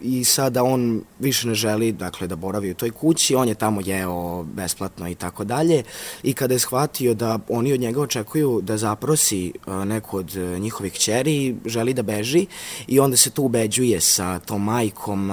i 0.01 0.25
sada 0.25 0.65
on 0.65 1.03
više 1.19 1.49
ne 1.49 1.55
želi 1.55 1.93
dakle, 1.93 2.27
da 2.27 2.37
boravi 2.37 2.71
u 2.71 2.75
toj 2.75 2.91
kući, 2.91 3.35
on 3.35 3.49
je 3.49 3.55
tamo 3.55 3.81
jeo 3.85 4.43
besplatno 4.43 5.09
i 5.09 5.15
tako 5.15 5.45
dalje 5.45 5.83
i 6.23 6.33
kada 6.33 6.55
je 6.55 6.59
shvatio 6.59 7.15
da 7.15 7.39
oni 7.49 7.73
od 7.73 7.81
njega 7.81 8.01
očekuju 8.01 8.61
da 8.63 8.77
zaprosi 8.77 9.49
e, 9.49 9.85
neku 9.85 10.17
od 10.17 10.37
njihovih 10.59 10.93
kćeri, 10.93 11.57
želi 11.67 11.95
da 11.95 12.03
beži 12.03 12.47
i 12.87 13.01
onda 13.01 13.17
se 13.17 13.31
tu 13.31 13.43
ubeđuje 13.43 14.01
sa 14.01 14.39
tom 14.39 14.65
majkom, 14.65 15.31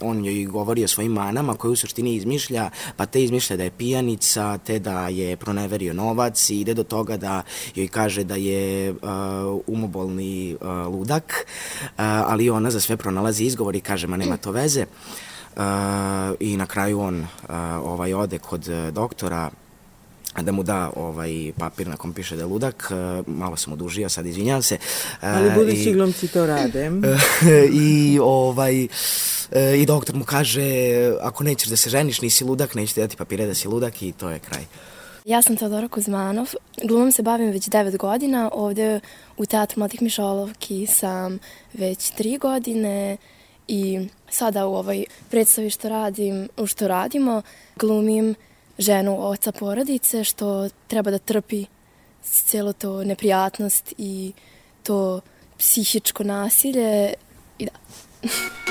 on 0.00 0.24
joj 0.24 0.44
govori 0.44 0.84
o 0.84 0.88
svojim 0.88 1.12
manama 1.12 1.54
koje 1.54 1.72
u 1.72 1.76
suštini 1.76 2.14
izmišlja, 2.14 2.70
pa 2.96 3.06
te 3.06 3.24
izmišlja 3.24 3.56
da 3.56 3.64
je 3.64 3.70
pijanica, 3.70 4.58
te 4.58 4.78
da 4.78 5.08
je 5.08 5.36
proneverio 5.36 5.94
novac 5.94 6.50
i 6.50 6.60
ide 6.60 6.74
do 6.74 6.82
toga 6.82 7.16
da 7.16 7.29
da 7.30 7.42
joj 7.74 7.88
kaže 7.88 8.24
da 8.24 8.34
je 8.34 8.90
uh, 8.90 8.98
umobolni 9.66 10.56
uh, 10.60 10.68
ludak, 10.94 11.46
uh, 11.82 11.88
ali 11.98 12.50
ona 12.50 12.70
za 12.70 12.80
sve 12.80 12.96
pronalazi 12.96 13.44
izgovor 13.44 13.76
i 13.76 13.80
kaže 13.80 14.06
ma 14.06 14.16
nema 14.16 14.36
to 14.36 14.50
veze. 14.50 14.86
Uh, 15.56 15.62
I 16.40 16.56
na 16.56 16.66
kraju 16.66 17.00
on 17.00 17.20
uh, 17.20 17.26
ovaj 17.84 18.14
ode 18.14 18.38
kod 18.38 18.68
uh, 18.68 18.94
doktora 18.94 19.50
da 20.42 20.52
mu 20.52 20.62
da 20.62 20.90
ovaj 20.96 21.52
papir 21.58 21.88
na 21.88 21.96
kom 21.96 22.12
piše 22.12 22.36
da 22.36 22.42
je 22.42 22.46
ludak, 22.46 22.90
uh, 22.90 23.26
malo 23.26 23.56
sam 23.56 23.72
odužio, 23.72 24.08
sad 24.08 24.26
izvinjavam 24.26 24.62
se. 24.62 24.74
Uh, 24.74 25.18
Ali 25.22 25.50
budući 25.50 25.92
glumci 25.92 26.28
to 26.28 26.46
rade. 26.46 26.90
I 27.86 28.18
ovaj 28.22 28.86
i 29.76 29.86
doktor 29.86 30.14
mu 30.14 30.24
kaže 30.24 30.62
ako 31.20 31.44
nećeš 31.44 31.68
da 31.68 31.76
se 31.76 31.90
ženiš, 31.90 32.20
nisi 32.20 32.44
ludak, 32.44 32.74
nećete 32.74 33.00
dati 33.00 33.16
papire 33.16 33.46
da 33.46 33.54
si 33.54 33.68
ludak 33.68 34.02
i 34.02 34.12
to 34.12 34.30
je 34.30 34.38
kraj. 34.38 34.64
Ja 35.30 35.42
sam 35.42 35.56
Teodora 35.56 35.88
Kuzmanov. 35.88 36.54
Glumom 36.84 37.12
se 37.12 37.22
bavim 37.22 37.50
već 37.50 37.68
9 37.68 37.96
godina. 37.96 38.50
Ovde 38.52 39.00
u 39.36 39.46
Teatru 39.46 39.78
Mladih 39.78 40.02
Mišolovki 40.02 40.86
sam 40.86 41.38
već 41.72 41.98
3 41.98 42.38
godine 42.38 43.16
i 43.68 44.08
sada 44.30 44.66
u 44.66 44.74
ovoj 44.74 45.04
predstavi 45.30 45.70
što 45.70 45.88
radim, 45.88 46.48
u 46.56 46.66
što 46.66 46.88
radimo, 46.88 47.42
glumim 47.76 48.34
ženu 48.78 49.28
oca 49.28 49.52
porodice 49.52 50.24
što 50.24 50.68
treba 50.86 51.10
da 51.10 51.18
trpi 51.18 51.64
cijelo 52.22 52.72
to 52.72 53.04
neprijatnost 53.04 53.94
i 53.98 54.32
to 54.82 55.20
psihičko 55.58 56.24
nasilje 56.24 57.14
i 57.58 57.66
da. 57.66 57.72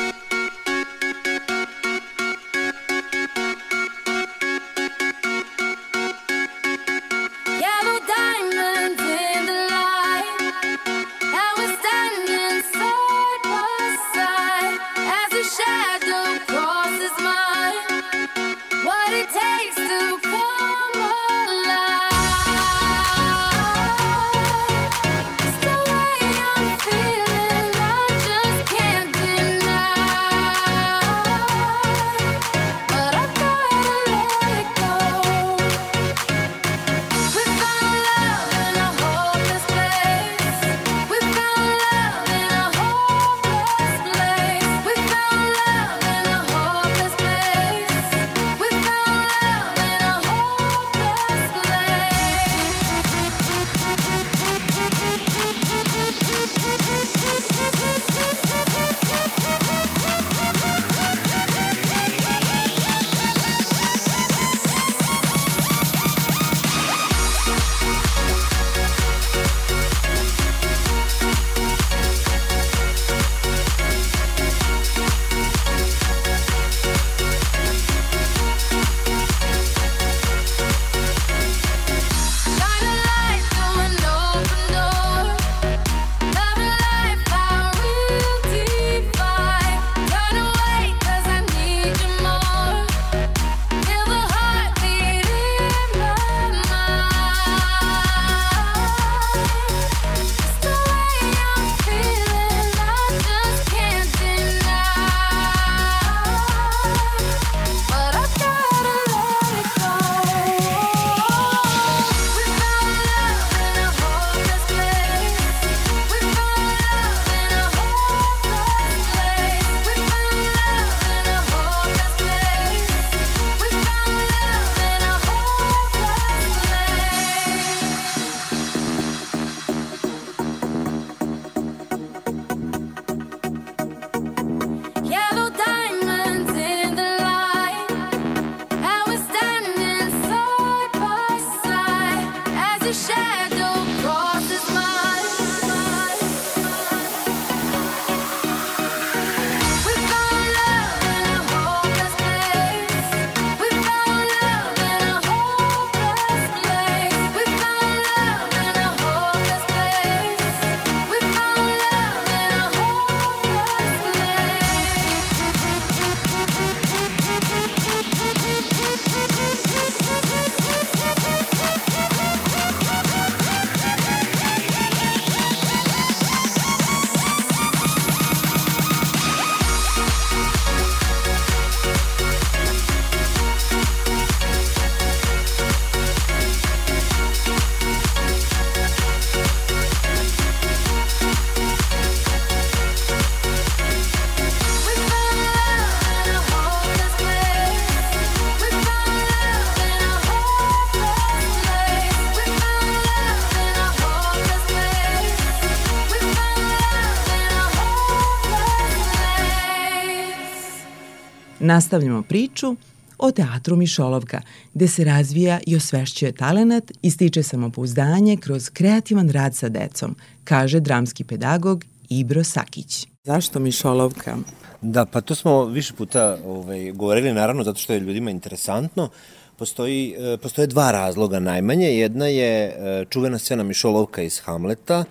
Nastavljamo 211.70 212.22
priču 212.22 212.76
o 213.18 213.32
teatru 213.32 213.76
Mišolovka, 213.76 214.42
gde 214.74 214.88
se 214.88 215.04
razvija 215.04 215.60
i 215.68 215.76
osvešćuje 215.76 216.32
talenat 216.32 216.92
i 217.02 217.12
stiče 217.12 217.44
samopouzdanje 217.44 218.38
kroz 218.38 218.70
kreativan 218.70 219.30
rad 219.30 219.56
sa 219.56 219.70
decom, 219.70 220.16
kaže 220.44 220.80
dramski 220.80 221.24
pedagog 221.24 221.86
Ibro 222.10 222.44
Sakić. 222.44 223.08
Zašto 223.24 223.60
Mišolovka? 223.60 224.38
Da, 224.82 225.06
pa 225.06 225.22
to 225.22 225.36
smo 225.36 225.66
više 225.66 225.94
puta 225.94 226.38
ovaj, 226.46 226.92
govorili, 226.92 227.34
naravno, 227.34 227.64
zato 227.64 227.80
što 227.80 227.94
je 227.94 228.00
ljudima 228.00 228.32
interesantno. 228.32 229.10
Postoji, 229.58 230.16
e, 230.18 230.38
postoje 230.38 230.68
dva 230.68 230.92
razloga 230.92 231.40
najmanje. 231.40 231.88
Jedna 231.88 232.28
je 232.28 232.66
e, 232.66 233.06
čuvena 233.10 233.38
scena 233.38 233.64
Mišolovka 233.64 234.22
iz 234.22 234.40
Hamleta, 234.40 235.04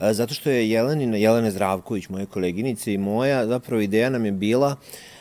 e, 0.00 0.12
zato 0.12 0.34
što 0.34 0.50
je 0.50 0.70
Jelenina, 0.70 1.16
Jelena 1.16 1.50
Zdravković, 1.50 2.08
moje 2.08 2.26
koleginice 2.26 2.94
i 2.94 2.98
moja, 2.98 3.46
zapravo 3.46 3.82
ideja 3.82 4.10
nam 4.10 4.24
je 4.24 4.32
bila 4.32 4.76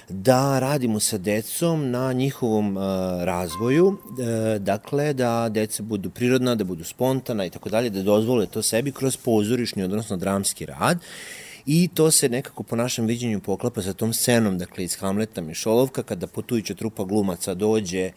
da 0.10 0.60
radimo 0.60 1.00
sa 1.00 1.18
decom 1.18 1.92
na 1.92 2.14
njihovom 2.14 2.78
uh, 2.78 2.84
razvoju, 3.24 3.88
uh, 3.88 3.98
dakle 4.60 5.14
da 5.14 5.50
deca 5.50 5.84
budu 5.84 6.10
prirodna, 6.10 6.56
da 6.56 6.64
budu 6.64 6.84
spontana 6.84 7.46
i 7.46 7.50
tako 7.50 7.70
dalje, 7.70 7.90
da 7.90 8.04
dozvole 8.04 8.46
to 8.48 8.62
sebi 8.62 8.92
kroz 8.92 9.18
pozorišni, 9.18 9.84
odnosno 9.84 10.18
dramski 10.18 10.66
rad. 10.66 11.00
I 11.66 11.90
to 11.94 12.12
se 12.12 12.30
nekako 12.30 12.64
po 12.64 12.76
našem 12.76 13.06
viđenju 13.06 13.40
poklapa 13.40 13.82
sa 13.82 13.94
tom 13.94 14.14
scenom, 14.14 14.58
dakle 14.58 14.84
iz 14.84 14.96
Hamleta 14.96 15.42
Mišolovka, 15.42 16.04
kada 16.04 16.28
putujuća 16.28 16.74
trupa 16.74 17.04
glumaca 17.04 17.54
dođe 17.54 18.12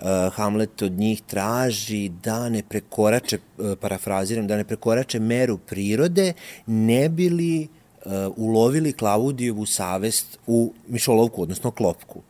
uh, 0.00 0.06
Hamlet 0.32 0.82
od 0.82 0.92
njih 0.92 1.22
traži 1.22 2.08
da 2.08 2.48
ne 2.48 2.62
prekorače, 2.62 3.38
parafraziram, 3.80 4.46
da 4.46 4.56
ne 4.56 4.64
prekorače 4.64 5.20
meru 5.20 5.58
prirode, 5.58 6.32
ne 6.66 7.08
bili 7.08 7.68
ulovili 8.36 8.92
Klaudijevu 8.92 9.66
savest 9.66 10.38
u 10.46 10.72
Mišolovku, 10.88 11.42
odnosno 11.42 11.70
klopku. 11.70 12.22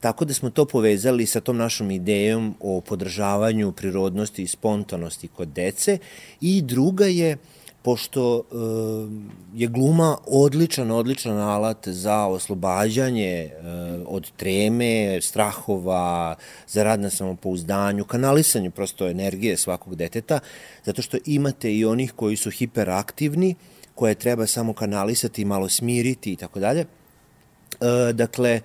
Tako 0.00 0.24
da 0.24 0.34
smo 0.34 0.50
to 0.50 0.64
povezali 0.64 1.26
sa 1.26 1.40
tom 1.40 1.56
našom 1.56 1.90
idejom 1.90 2.54
o 2.60 2.80
podržavanju 2.80 3.72
prirodnosti 3.72 4.42
i 4.42 4.46
spontanosti 4.46 5.28
kod 5.28 5.48
dece 5.48 5.98
i 6.40 6.62
druga 6.62 7.06
je 7.06 7.36
pošto 7.82 8.36
uh, 8.36 9.10
je 9.54 9.68
gluma 9.68 10.16
odličan, 10.26 10.90
odličan 10.90 11.38
alat 11.38 11.88
za 11.88 12.26
oslobađanje 12.26 13.50
uh, 13.50 13.64
od 14.06 14.30
treme, 14.36 15.20
strahova, 15.20 16.34
za 16.68 16.82
rad 16.82 17.00
na 17.00 17.10
samopouzdanju, 17.10 18.04
kanalisanje 18.04 18.70
prosto 18.70 19.08
energije 19.08 19.56
svakog 19.56 19.94
deteta, 19.94 20.38
zato 20.84 21.02
što 21.02 21.18
imate 21.26 21.74
i 21.74 21.84
onih 21.84 22.12
koji 22.12 22.36
su 22.36 22.50
hiperaktivni, 22.50 23.54
koje 23.94 24.14
treba 24.14 24.46
samo 24.46 24.72
kanalisati, 24.72 25.44
malo 25.44 25.68
smiriti 25.68 26.32
i 26.32 26.36
tako 26.36 26.60
dalje. 26.60 26.80
E, 26.80 28.12
dakle, 28.12 28.60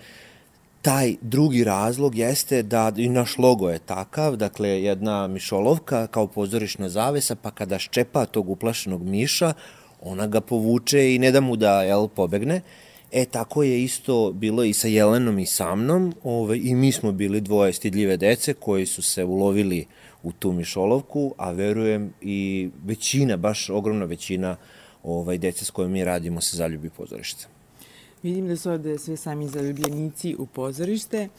taj 0.81 1.15
drugi 1.21 1.63
razlog 1.63 2.15
jeste 2.15 2.63
da 2.63 2.91
i 2.97 3.09
naš 3.09 3.37
logo 3.37 3.69
je 3.69 3.79
takav, 3.79 4.35
dakle 4.35 4.69
jedna 4.83 5.27
mišolovka 5.27 6.07
kao 6.07 6.27
pozorišna 6.27 6.89
zavesa, 6.89 7.35
pa 7.35 7.51
kada 7.51 7.79
ščepa 7.79 8.25
tog 8.25 8.49
uplašenog 8.49 9.03
miša, 9.03 9.53
ona 10.01 10.27
ga 10.27 10.41
povuče 10.41 11.15
i 11.15 11.19
ne 11.19 11.31
da 11.31 11.41
mu 11.41 11.55
da 11.55 11.81
jel, 11.83 12.07
pobegne. 12.07 12.61
E, 13.11 13.25
tako 13.25 13.63
je 13.63 13.83
isto 13.83 14.31
bilo 14.31 14.63
i 14.63 14.73
sa 14.73 14.87
Jelenom 14.87 15.39
i 15.39 15.45
sa 15.45 15.75
mnom, 15.75 16.13
ove, 16.23 16.57
i 16.57 16.75
mi 16.75 16.91
smo 16.91 17.11
bili 17.11 17.41
dvoje 17.41 17.73
stidljive 17.73 18.17
dece 18.17 18.53
koji 18.53 18.85
su 18.85 19.01
se 19.01 19.23
ulovili 19.23 19.85
u 20.23 20.31
tu 20.31 20.51
mišolovku, 20.51 21.33
a 21.37 21.51
verujem 21.51 22.13
i 22.21 22.69
većina, 22.85 23.37
baš 23.37 23.69
ogromna 23.69 24.05
većina 24.05 24.51
uh, 24.51 24.76
ovaj, 25.07 25.37
dece 25.37 25.65
s 25.65 25.69
kojom 25.69 25.91
mi 25.91 26.03
radimo 26.03 26.41
se 26.41 26.57
zaljubi 26.57 26.89
pozorište. 26.89 27.47
Vidim 28.23 28.47
da 28.47 28.57
su 28.57 28.71
ovde 28.71 28.97
sve 28.97 29.17
sami 29.17 29.47
zaljubljenici 29.47 30.35
u 30.39 30.45
pozorište. 30.45 31.29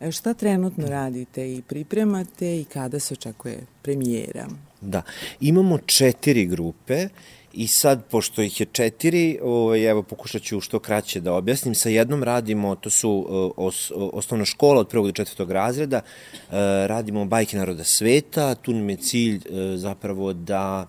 E, 0.00 0.12
šta 0.12 0.34
trenutno 0.34 0.86
radite 0.86 1.54
i 1.54 1.62
pripremate 1.62 2.60
i 2.60 2.64
kada 2.64 2.98
se 2.98 3.14
očekuje 3.14 3.66
premijera? 3.82 4.46
Da, 4.80 5.02
imamo 5.40 5.78
četiri 5.78 6.46
grupe 6.46 7.08
i 7.52 7.68
sad, 7.68 8.04
pošto 8.10 8.42
ih 8.42 8.60
je 8.60 8.66
četiri, 8.72 9.38
ovaj, 9.42 9.90
evo 9.90 10.02
pokušat 10.02 10.42
ću 10.42 10.60
što 10.60 10.78
kraće 10.78 11.20
da 11.20 11.34
objasnim. 11.34 11.74
Sa 11.74 11.88
jednom 11.88 12.22
radimo, 12.22 12.74
to 12.74 12.90
su 12.90 13.10
uh, 13.10 13.52
os, 13.66 13.92
osnovna 13.94 14.44
škola 14.44 14.80
od 14.80 14.88
prvog 14.88 15.06
do 15.06 15.12
četvrtog 15.12 15.50
razreda, 15.50 16.00
uh, 16.02 16.54
radimo 16.86 17.24
bajke 17.24 17.56
naroda 17.56 17.84
sveta, 17.84 18.54
tu 18.54 18.72
nam 18.72 18.90
je 18.90 18.96
cilj 18.96 19.40
zapravo 19.76 20.32
da 20.32 20.86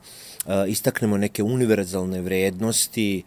istaknemo 0.67 1.17
neke 1.17 1.43
univerzalne 1.43 2.21
vrednosti, 2.21 3.23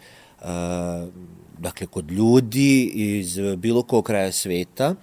dakle, 1.59 1.87
kod 1.87 2.11
ljudi 2.11 2.85
iz 2.85 3.39
bilo 3.57 3.83
kog 3.83 4.05
kraja 4.05 4.33
sveta, 4.33 4.95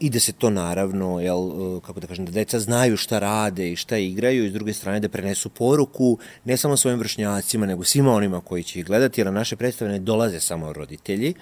i 0.00 0.10
da 0.10 0.20
se 0.20 0.32
to 0.32 0.50
naravno, 0.50 1.20
jel, 1.20 1.50
kako 1.80 2.00
da 2.00 2.06
kažem, 2.06 2.26
da 2.26 2.32
deca 2.32 2.60
znaju 2.60 2.96
šta 2.96 3.18
rade 3.18 3.72
i 3.72 3.76
šta 3.76 3.96
igraju 3.96 4.46
i 4.46 4.50
s 4.50 4.52
druge 4.52 4.72
strane 4.72 5.00
da 5.00 5.08
prenesu 5.08 5.48
poruku 5.48 6.18
ne 6.44 6.56
samo 6.56 6.76
svojim 6.76 6.98
vršnjacima, 6.98 7.66
nego 7.66 7.84
svima 7.84 8.14
onima 8.14 8.40
koji 8.40 8.62
će 8.62 8.78
ih 8.78 8.86
gledati, 8.86 9.20
jer 9.20 9.26
na 9.26 9.32
naše 9.32 9.56
predstave 9.56 9.90
ne 9.90 9.98
dolaze 9.98 10.40
samo 10.40 10.72
roditelji. 10.72 11.34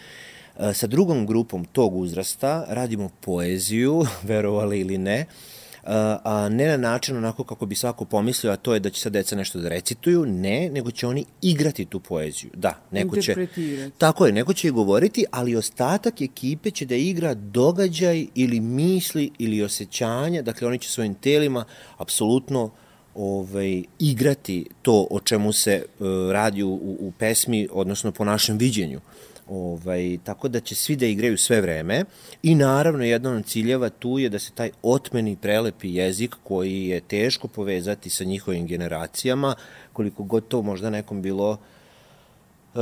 Sa 0.74 0.86
drugom 0.86 1.26
grupom 1.26 1.64
tog 1.64 1.96
uzrasta 1.96 2.64
radimo 2.68 3.10
poeziju, 3.20 4.06
verovali 4.30 4.80
ili 4.80 4.98
ne, 4.98 5.26
a 6.24 6.48
ne 6.48 6.66
na 6.66 6.76
način 6.76 7.16
onako 7.16 7.44
kako 7.44 7.66
bi 7.66 7.74
svako 7.74 8.04
pomislio, 8.04 8.52
a 8.52 8.56
to 8.56 8.74
je 8.74 8.80
da 8.80 8.90
će 8.90 9.00
sad 9.00 9.12
deca 9.12 9.36
nešto 9.36 9.58
da 9.58 9.68
recituju, 9.68 10.26
ne, 10.26 10.70
nego 10.70 10.90
će 10.90 11.06
oni 11.06 11.24
igrati 11.42 11.84
tu 11.84 12.00
poeziju. 12.00 12.50
Da, 12.54 12.80
neko 12.90 13.16
će... 13.16 13.34
Tako 13.98 14.26
je, 14.26 14.32
neko 14.32 14.52
će 14.52 14.68
i 14.68 14.70
govoriti, 14.70 15.24
ali 15.30 15.56
ostatak 15.56 16.20
ekipe 16.20 16.70
će 16.70 16.86
da 16.86 16.94
igra 16.94 17.34
događaj 17.34 18.26
ili 18.34 18.60
misli 18.60 19.30
ili 19.38 19.62
osjećanja, 19.62 20.42
dakle 20.42 20.68
oni 20.68 20.78
će 20.78 20.90
svojim 20.90 21.14
telima 21.14 21.64
apsolutno 21.96 22.70
ovaj, 23.14 23.82
igrati 23.98 24.66
to 24.82 25.06
o 25.10 25.20
čemu 25.20 25.52
se 25.52 25.84
uh, 25.98 26.06
radi 26.32 26.62
u, 26.62 26.74
u 27.00 27.12
pesmi, 27.18 27.68
odnosno 27.72 28.12
po 28.12 28.24
našem 28.24 28.58
viđenju. 28.58 29.00
Ovaj, 29.48 30.18
tako 30.24 30.48
da 30.48 30.60
će 30.60 30.74
svi 30.74 30.96
da 30.96 31.06
igraju 31.06 31.38
sve 31.38 31.60
vreme. 31.60 32.04
I 32.42 32.54
naravno 32.54 33.04
jedan 33.04 33.36
od 33.36 33.46
ciljeva 33.46 33.88
tu 33.88 34.18
je 34.18 34.28
da 34.28 34.38
se 34.38 34.52
taj 34.52 34.70
otmeni 34.82 35.36
prelepi 35.36 35.94
jezik 35.94 36.34
koji 36.44 36.86
je 36.86 37.00
teško 37.00 37.48
povezati 37.48 38.10
sa 38.10 38.24
njihovim 38.24 38.66
generacijama, 38.66 39.54
koliko 39.92 40.22
god 40.22 40.48
to 40.48 40.62
možda 40.62 40.90
nekom 40.90 41.22
bilo 41.22 41.58
e, 42.74 42.78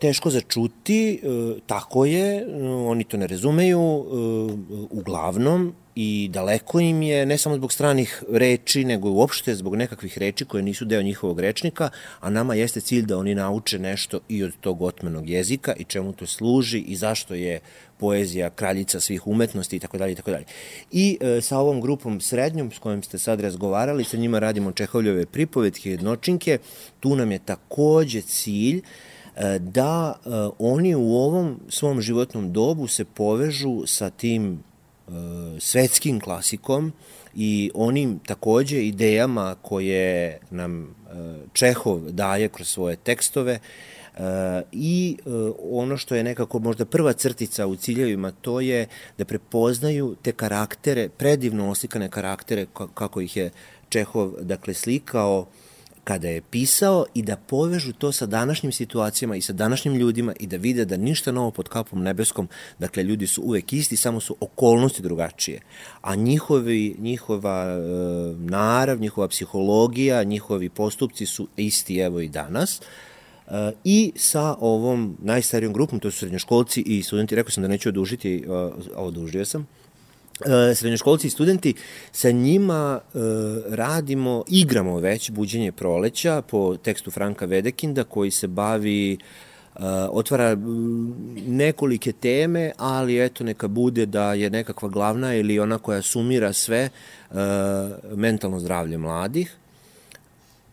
teško 0.00 0.30
za 0.30 0.40
čuti, 0.40 1.12
e, 1.12 1.18
tako 1.66 2.04
je, 2.04 2.46
oni 2.86 3.04
to 3.04 3.16
ne 3.16 3.26
razumeju, 3.26 3.80
e, 3.80 4.04
uglavnom 4.90 5.74
i 5.94 6.30
daleko 6.32 6.80
im 6.80 7.02
je, 7.02 7.26
ne 7.26 7.38
samo 7.38 7.56
zbog 7.56 7.72
stranih 7.72 8.22
reči, 8.32 8.84
nego 8.84 9.10
uopšte 9.10 9.54
zbog 9.54 9.76
nekakvih 9.76 10.18
reči 10.18 10.44
koje 10.44 10.62
nisu 10.62 10.84
deo 10.84 11.02
njihovog 11.02 11.40
rečnika, 11.40 11.90
a 12.20 12.30
nama 12.30 12.54
jeste 12.54 12.80
cilj 12.80 13.06
da 13.06 13.18
oni 13.18 13.34
nauče 13.34 13.78
nešto 13.78 14.20
i 14.28 14.44
od 14.44 14.52
tog 14.60 14.82
otmenog 14.82 15.28
jezika 15.28 15.74
i 15.76 15.84
čemu 15.84 16.12
to 16.12 16.26
služi 16.26 16.78
i 16.78 16.96
zašto 16.96 17.34
je 17.34 17.60
poezija 17.98 18.50
kraljica 18.50 19.00
svih 19.00 19.26
umetnosti 19.26 19.76
i 19.76 19.78
tako 19.78 19.98
dalje 19.98 20.12
i 20.12 20.14
tako 20.14 20.30
dalje. 20.30 20.44
I 20.92 21.18
e, 21.20 21.40
sa 21.40 21.58
ovom 21.58 21.80
grupom 21.80 22.20
srednjom 22.20 22.70
s 22.72 22.78
kojom 22.78 23.02
ste 23.02 23.18
sad 23.18 23.40
razgovarali, 23.40 24.04
sa 24.04 24.16
njima 24.16 24.38
radimo 24.38 24.72
Čehovljove 24.72 25.26
pripovetke 25.26 25.90
jednočinke, 25.90 26.58
tu 27.00 27.16
nam 27.16 27.32
je 27.32 27.38
takođe 27.38 28.20
cilj 28.20 28.78
e, 28.78 29.58
da 29.58 30.14
e, 30.14 30.28
oni 30.58 30.94
u 30.94 31.14
ovom 31.14 31.60
svom 31.68 32.00
životnom 32.00 32.52
dobu 32.52 32.86
se 32.86 33.04
povežu 33.04 33.86
sa 33.86 34.10
tim 34.10 34.62
svetskim 35.58 36.20
klasikom 36.20 36.92
i 37.34 37.70
onim 37.74 38.18
takođe 38.26 38.86
idejama 38.86 39.56
koje 39.62 40.38
nam 40.50 40.82
e, 40.82 40.86
Čehov 41.52 42.00
daje 42.10 42.48
kroz 42.48 42.68
svoje 42.68 42.96
tekstove 42.96 43.52
e, 43.52 43.60
i 44.72 45.16
e, 45.18 45.30
ono 45.70 45.96
što 45.96 46.14
je 46.14 46.24
nekako 46.24 46.58
možda 46.58 46.84
prva 46.84 47.12
crtica 47.12 47.66
u 47.66 47.76
ciljevima 47.76 48.30
to 48.30 48.60
je 48.60 48.86
da 49.18 49.24
prepoznaju 49.24 50.16
te 50.22 50.32
karaktere, 50.32 51.08
predivno 51.08 51.70
oslikane 51.70 52.08
karaktere 52.10 52.66
kako 52.94 53.20
ih 53.20 53.36
je 53.36 53.50
Čehov 53.88 54.32
dakle 54.40 54.74
slikao 54.74 55.46
kada 56.10 56.28
je 56.28 56.40
pisao 56.40 57.04
i 57.14 57.22
da 57.22 57.36
povežu 57.36 57.92
to 57.92 58.12
sa 58.12 58.26
današnjim 58.26 58.72
situacijama 58.72 59.36
i 59.36 59.40
sa 59.40 59.52
današnjim 59.52 59.94
ljudima 59.94 60.32
i 60.40 60.46
da 60.46 60.56
vide 60.56 60.84
da 60.84 60.96
ništa 60.96 61.32
novo 61.32 61.50
pod 61.50 61.68
kapom 61.68 62.02
nebeskom, 62.02 62.48
dakle 62.78 63.02
ljudi 63.02 63.26
su 63.26 63.42
uvek 63.42 63.72
isti, 63.72 63.96
samo 63.96 64.20
su 64.20 64.36
okolnosti 64.40 65.02
drugačije. 65.02 65.60
A 66.00 66.14
njihovi, 66.14 66.96
njihova 66.98 67.62
e, 67.62 67.78
narav, 68.38 69.00
njihova 69.00 69.28
psihologija, 69.28 70.24
njihovi 70.24 70.68
postupci 70.68 71.26
su 71.26 71.48
isti 71.56 71.98
evo 71.98 72.20
i 72.20 72.28
danas. 72.28 72.80
E, 72.80 73.72
I 73.84 74.12
sa 74.16 74.56
ovom 74.60 75.16
najstarijom 75.22 75.72
grupom, 75.72 76.00
to 76.00 76.10
su 76.10 76.18
srednjoškolci 76.18 76.80
i 76.80 77.02
studenti, 77.02 77.34
rekao 77.34 77.50
sam 77.50 77.62
da 77.62 77.68
neću 77.68 77.88
odužiti, 77.88 78.44
a 78.96 79.02
odužio 79.02 79.44
sam, 79.44 79.62
E, 79.62 79.79
srednjoškolci 80.74 81.26
i 81.26 81.30
studenti, 81.30 81.74
sa 82.12 82.30
njima 82.30 83.00
e, 83.00 83.18
radimo, 83.68 84.44
igramo 84.48 84.98
već 84.98 85.30
Buđenje 85.30 85.72
proleća 85.72 86.42
po 86.42 86.76
tekstu 86.76 87.10
Franka 87.10 87.46
Vedekinda 87.46 88.04
koji 88.04 88.30
se 88.30 88.46
bavi 88.46 89.12
e, 89.12 89.18
otvara 90.10 90.56
nekolike 91.46 92.12
teme, 92.12 92.72
ali 92.76 93.24
eto 93.24 93.44
neka 93.44 93.68
bude 93.68 94.06
da 94.06 94.34
je 94.34 94.50
nekakva 94.50 94.88
glavna 94.88 95.34
ili 95.34 95.58
ona 95.58 95.78
koja 95.78 96.02
sumira 96.02 96.52
sve 96.52 96.88
uh, 97.30 97.36
mentalno 98.14 98.60
zdravlje 98.60 98.98
mladih. 98.98 99.56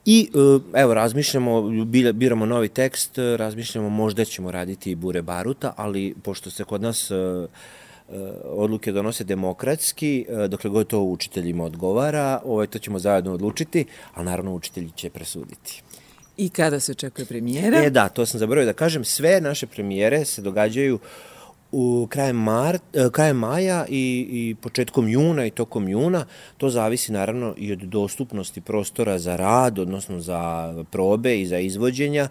I 0.06 0.30
evo, 0.74 0.94
razmišljamo, 0.94 1.86
biramo 2.14 2.46
novi 2.46 2.70
tekst, 2.70 3.18
razmišljamo 3.18 3.90
možda 3.90 4.26
ćemo 4.26 4.52
raditi 4.52 4.92
i 4.92 4.96
Bure 4.96 5.22
Baruta, 5.22 5.74
ali 5.78 6.16
pošto 6.24 6.50
se 6.50 6.64
kod 6.64 6.82
nas 6.82 7.12
odluke 8.44 8.92
donose 8.92 9.24
demokratski, 9.24 10.26
dokle 10.50 10.70
god 10.70 10.88
to 10.88 11.02
učiteljima 11.02 11.64
odgovara, 11.64 12.42
ovaj, 12.46 12.68
to 12.68 12.80
ćemo 12.80 13.00
zajedno 13.00 13.34
odlučiti, 13.34 13.86
ali 14.14 14.26
naravno 14.26 14.54
učitelji 14.54 14.92
će 14.96 15.10
presuditi. 15.10 15.84
I 16.38 16.50
kada 16.50 16.80
se 16.80 16.92
očekuje 16.92 17.26
premijera? 17.26 17.78
E 17.84 17.90
da, 17.90 18.10
to 18.10 18.26
sam 18.26 18.40
zaboravio 18.40 18.66
da 18.66 18.74
kažem, 18.74 19.04
sve 19.04 19.42
naše 19.42 19.68
premijere 19.68 20.26
se 20.26 20.42
događaju 20.42 21.00
u 21.72 22.08
krajem, 22.10 22.36
mar, 22.36 22.80
e, 22.94 23.10
krajem 23.12 23.38
maja 23.38 23.86
i, 23.90 24.28
i 24.32 24.56
početkom 24.62 25.10
juna 25.10 25.46
i 25.46 25.52
tokom 25.52 25.90
juna. 25.90 26.26
To 26.58 26.70
zavisi 26.70 27.12
naravno 27.12 27.54
i 27.58 27.72
od 27.72 27.80
dostupnosti 27.80 28.62
prostora 28.62 29.20
za 29.20 29.36
rad, 29.36 29.80
odnosno 29.80 30.20
za 30.20 30.74
probe 30.92 31.42
i 31.42 31.48
za 31.48 31.60
izvođenja. 31.60 32.28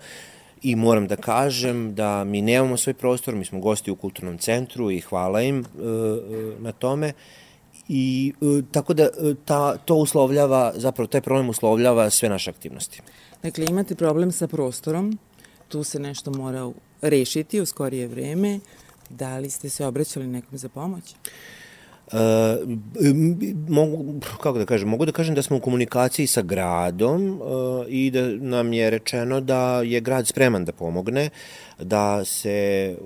I 0.67 0.77
moram 0.77 1.07
da 1.07 1.17
kažem 1.17 1.95
da 1.95 2.25
mi 2.25 2.43
nemamo 2.43 2.77
svoj 2.77 2.95
prostor, 2.95 3.35
mi 3.35 3.45
smo 3.45 3.61
gosti 3.61 3.91
u 3.91 3.97
kulturnom 3.97 4.39
centru 4.39 4.91
i 4.91 5.01
hvala 5.01 5.43
im 5.43 5.61
e, 5.61 5.63
e 5.63 5.67
na 6.59 6.73
tome. 6.73 7.13
I 7.89 8.33
e, 8.41 8.63
tako 8.73 8.95
da 8.95 9.09
ta, 9.45 9.77
to 9.77 9.95
uslovljava, 9.95 10.73
zapravo 10.77 11.07
taj 11.07 11.21
problem 11.21 11.49
uslovljava 11.49 12.11
sve 12.11 12.29
naše 12.29 12.51
aktivnosti. 12.51 13.01
Dakle, 13.43 13.67
imate 13.69 13.95
problem 13.95 14.33
sa 14.33 14.49
prostorom, 14.49 15.19
tu 15.69 15.85
se 15.85 16.01
nešto 16.01 16.31
mora 16.31 16.71
rešiti 17.03 17.61
u 17.61 17.67
skorije 17.67 18.07
vreme. 18.07 18.61
Da 19.11 19.39
li 19.39 19.51
ste 19.51 19.69
se 19.69 19.87
obraćali 19.87 20.27
nekom 20.27 20.59
za 20.59 20.69
pomoć? 20.69 21.11
E, 21.13 21.15
mogu, 23.69 24.21
kako 24.43 24.59
da 24.59 24.65
kažem, 24.65 24.89
mogu 24.89 25.07
da 25.07 25.13
kažem 25.13 25.35
da 25.35 25.43
smo 25.43 25.57
u 25.57 25.61
komunikaciji 25.61 26.27
sa 26.27 26.43
gradom 26.43 27.29
e, 27.29 27.37
i 27.89 28.11
da 28.11 28.23
nam 28.29 28.73
je 28.73 28.91
rečeno 28.91 29.41
da 29.41 29.83
je 29.83 30.01
grad 30.01 30.27
spreman 30.27 30.65
da 30.65 30.73
pomogne, 30.73 31.31
da 31.79 32.25
se, 32.25 32.97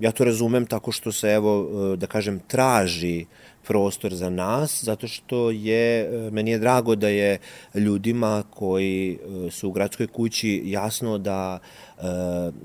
ja 0.00 0.12
to 0.12 0.24
razumem 0.24 0.66
tako 0.66 0.92
što 0.92 1.12
se, 1.12 1.32
evo, 1.32 1.68
da 1.96 2.06
kažem, 2.06 2.40
traži 2.46 3.24
prostor 3.66 4.14
za 4.14 4.30
nas, 4.30 4.84
zato 4.84 5.08
što 5.08 5.50
je, 5.50 6.10
meni 6.30 6.50
je 6.50 6.58
drago 6.58 6.94
da 6.94 7.08
je 7.08 7.38
ljudima 7.74 8.42
koji 8.50 9.12
e, 9.12 9.50
su 9.50 9.68
u 9.68 9.72
gradskoj 9.72 10.06
kući 10.06 10.62
jasno 10.64 11.18
da 11.18 11.58
e, 11.58 12.02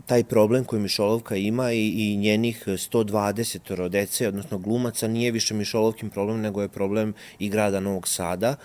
taj 0.06 0.24
problem 0.24 0.66
koji 0.66 0.82
Mišolovka 0.82 1.36
ima 1.36 1.72
i, 1.72 1.88
i 1.88 2.18
njenih 2.18 2.68
120 2.68 3.90
dece, 3.90 4.28
odnosno 4.28 4.58
glumaca, 4.58 5.08
nije 5.08 5.32
više 5.32 5.54
Mišolovkin 5.54 6.10
problem, 6.10 6.42
nego 6.42 6.62
je 6.62 6.68
problem 6.68 7.14
i 7.40 7.50
grada 7.50 7.80
Novog 7.80 8.08
Sada. 8.08 8.56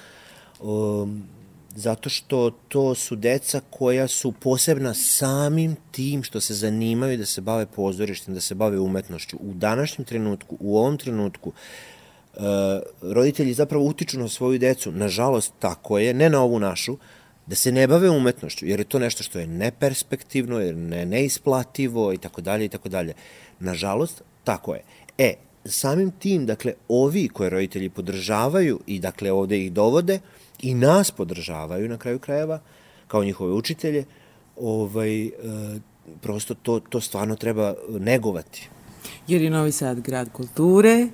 Um, 0.61 1.25
zato 1.75 2.09
što 2.09 2.51
to 2.69 2.95
su 2.95 3.17
deca 3.17 3.61
koja 3.71 4.09
su 4.09 4.33
posebna 4.33 4.95
samim 4.95 5.77
tim 5.91 6.23
što 6.23 6.41
se 6.41 6.55
zanimaju 6.55 7.19
da 7.19 7.27
se 7.27 7.41
bave 7.41 7.67
pozorištem, 7.67 8.35
da 8.35 8.41
se 8.41 8.55
bave 8.55 8.79
umetnošću. 8.79 9.37
U 9.41 9.55
današnjem 9.55 10.05
trenutku, 10.05 10.57
u 10.61 10.79
ovom 10.79 10.99
trenutku, 10.99 11.53
e, 11.53 12.02
roditelji 13.03 13.55
zapravo 13.55 13.85
utiču 13.85 14.19
na 14.19 14.29
svoju 14.29 14.59
decu, 14.59 14.93
nažalost 14.93 15.53
tako 15.59 15.99
je, 15.99 16.15
ne 16.15 16.31
na 16.31 16.43
ovu 16.43 16.59
našu, 16.59 16.97
da 17.47 17.57
se 17.57 17.73
ne 17.73 17.87
bave 17.87 18.11
umetnošću, 18.11 18.67
jer 18.67 18.81
je 18.81 18.85
to 18.85 18.99
nešto 18.99 19.23
što 19.23 19.39
je 19.39 19.47
neperspektivno, 19.47 20.61
jer 20.61 20.77
ne, 20.77 21.07
neisplativo 21.07 22.13
i 22.13 22.19
tako 22.19 22.41
dalje 22.41 22.65
i 22.65 22.69
tako 22.69 22.89
dalje. 22.89 23.15
Nažalost, 23.61 24.23
tako 24.45 24.75
je. 24.75 24.83
E, 25.19 25.35
samim 25.65 26.11
tim, 26.11 26.47
dakle, 26.47 26.73
ovi 26.89 27.29
koje 27.29 27.51
roditelji 27.51 27.89
podržavaju 27.89 28.81
i 28.87 28.99
dakle 28.99 29.33
ovde 29.33 29.59
ih 29.59 29.73
dovode 29.73 30.21
i 30.63 30.75
nas 30.75 31.11
podržavaju 31.11 31.89
na 31.89 31.99
kraju 31.99 32.19
krajeva, 32.19 32.61
kao 33.09 33.25
njihove 33.25 33.53
učitelje, 33.53 34.05
ovaj, 34.57 35.27
e, 35.27 35.31
prosto 36.21 36.55
to, 36.55 36.81
to 36.81 37.01
stvarno 37.01 37.37
treba 37.37 37.75
negovati. 37.89 38.69
Jer 39.29 39.43
je 39.43 39.51
Novi 39.51 39.73
Sad 39.73 40.01
grad 40.01 40.33
kulture, 40.33 41.09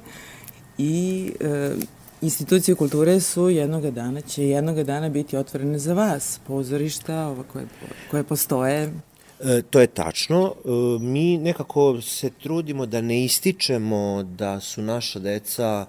i 0.79 1.33
e, 1.41 1.75
institucije 2.21 2.75
kulture 2.75 3.21
su 3.21 3.49
jednog 3.49 3.91
dana, 3.91 4.21
će 4.21 4.49
jednog 4.49 4.83
dana 4.83 5.09
biti 5.09 5.37
otvorene 5.37 5.79
za 5.79 5.95
vas, 5.95 6.41
pozorišta 6.47 7.27
ova 7.27 7.43
koje, 7.43 7.67
koje 8.11 8.23
postoje. 8.23 8.93
E, 9.41 9.63
to 9.71 9.81
je 9.81 9.87
tačno. 9.87 10.55
E, 10.65 10.69
mi 11.01 11.39
nekako 11.39 12.01
se 12.03 12.31
trudimo 12.43 12.87
da 12.87 13.01
ne 13.01 13.25
ističemo 13.25 14.23
da 14.23 14.61
su 14.61 14.83
naša 14.83 15.19
deca 15.19 15.87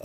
e, 0.00 0.04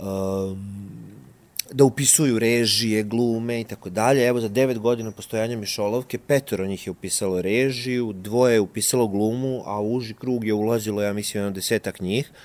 da 1.72 1.84
upisuju 1.84 2.38
režije, 2.38 3.02
glume 3.02 3.60
i 3.60 3.64
tako 3.64 3.90
dalje. 3.90 4.26
Evo 4.26 4.40
za 4.40 4.48
devet 4.48 4.78
godina 4.78 5.10
postojanja 5.10 5.56
Mišolovke, 5.56 6.18
petoro 6.18 6.66
njih 6.66 6.86
je 6.86 6.90
upisalo 6.90 7.42
režiju, 7.42 8.12
dvoje 8.12 8.54
je 8.54 8.60
upisalo 8.60 9.08
glumu, 9.08 9.62
a 9.64 9.80
u 9.80 9.94
uži 9.94 10.14
krug 10.14 10.44
je 10.46 10.54
ulazilo, 10.54 11.02
ja 11.02 11.12
mislim, 11.12 11.42
jedno 11.42 11.54
desetak 11.54 12.00
njih. 12.00 12.30
Uh, 12.30 12.36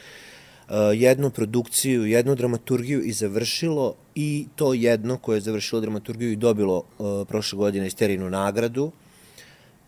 jednu 0.96 1.30
produkciju, 1.30 2.06
jednu 2.06 2.36
dramaturgiju 2.36 3.04
i 3.04 3.12
završilo 3.12 3.96
i 4.16 4.46
to 4.56 4.74
jedno 4.74 5.18
koje 5.18 5.38
je 5.38 5.42
završilo 5.42 5.82
dramaturgiju 5.82 6.32
i 6.32 6.36
dobilo 6.36 6.78
uh, 6.78 7.28
prošle 7.28 7.58
godine 7.58 7.88
isterinu 7.88 8.30
nagradu. 8.30 8.92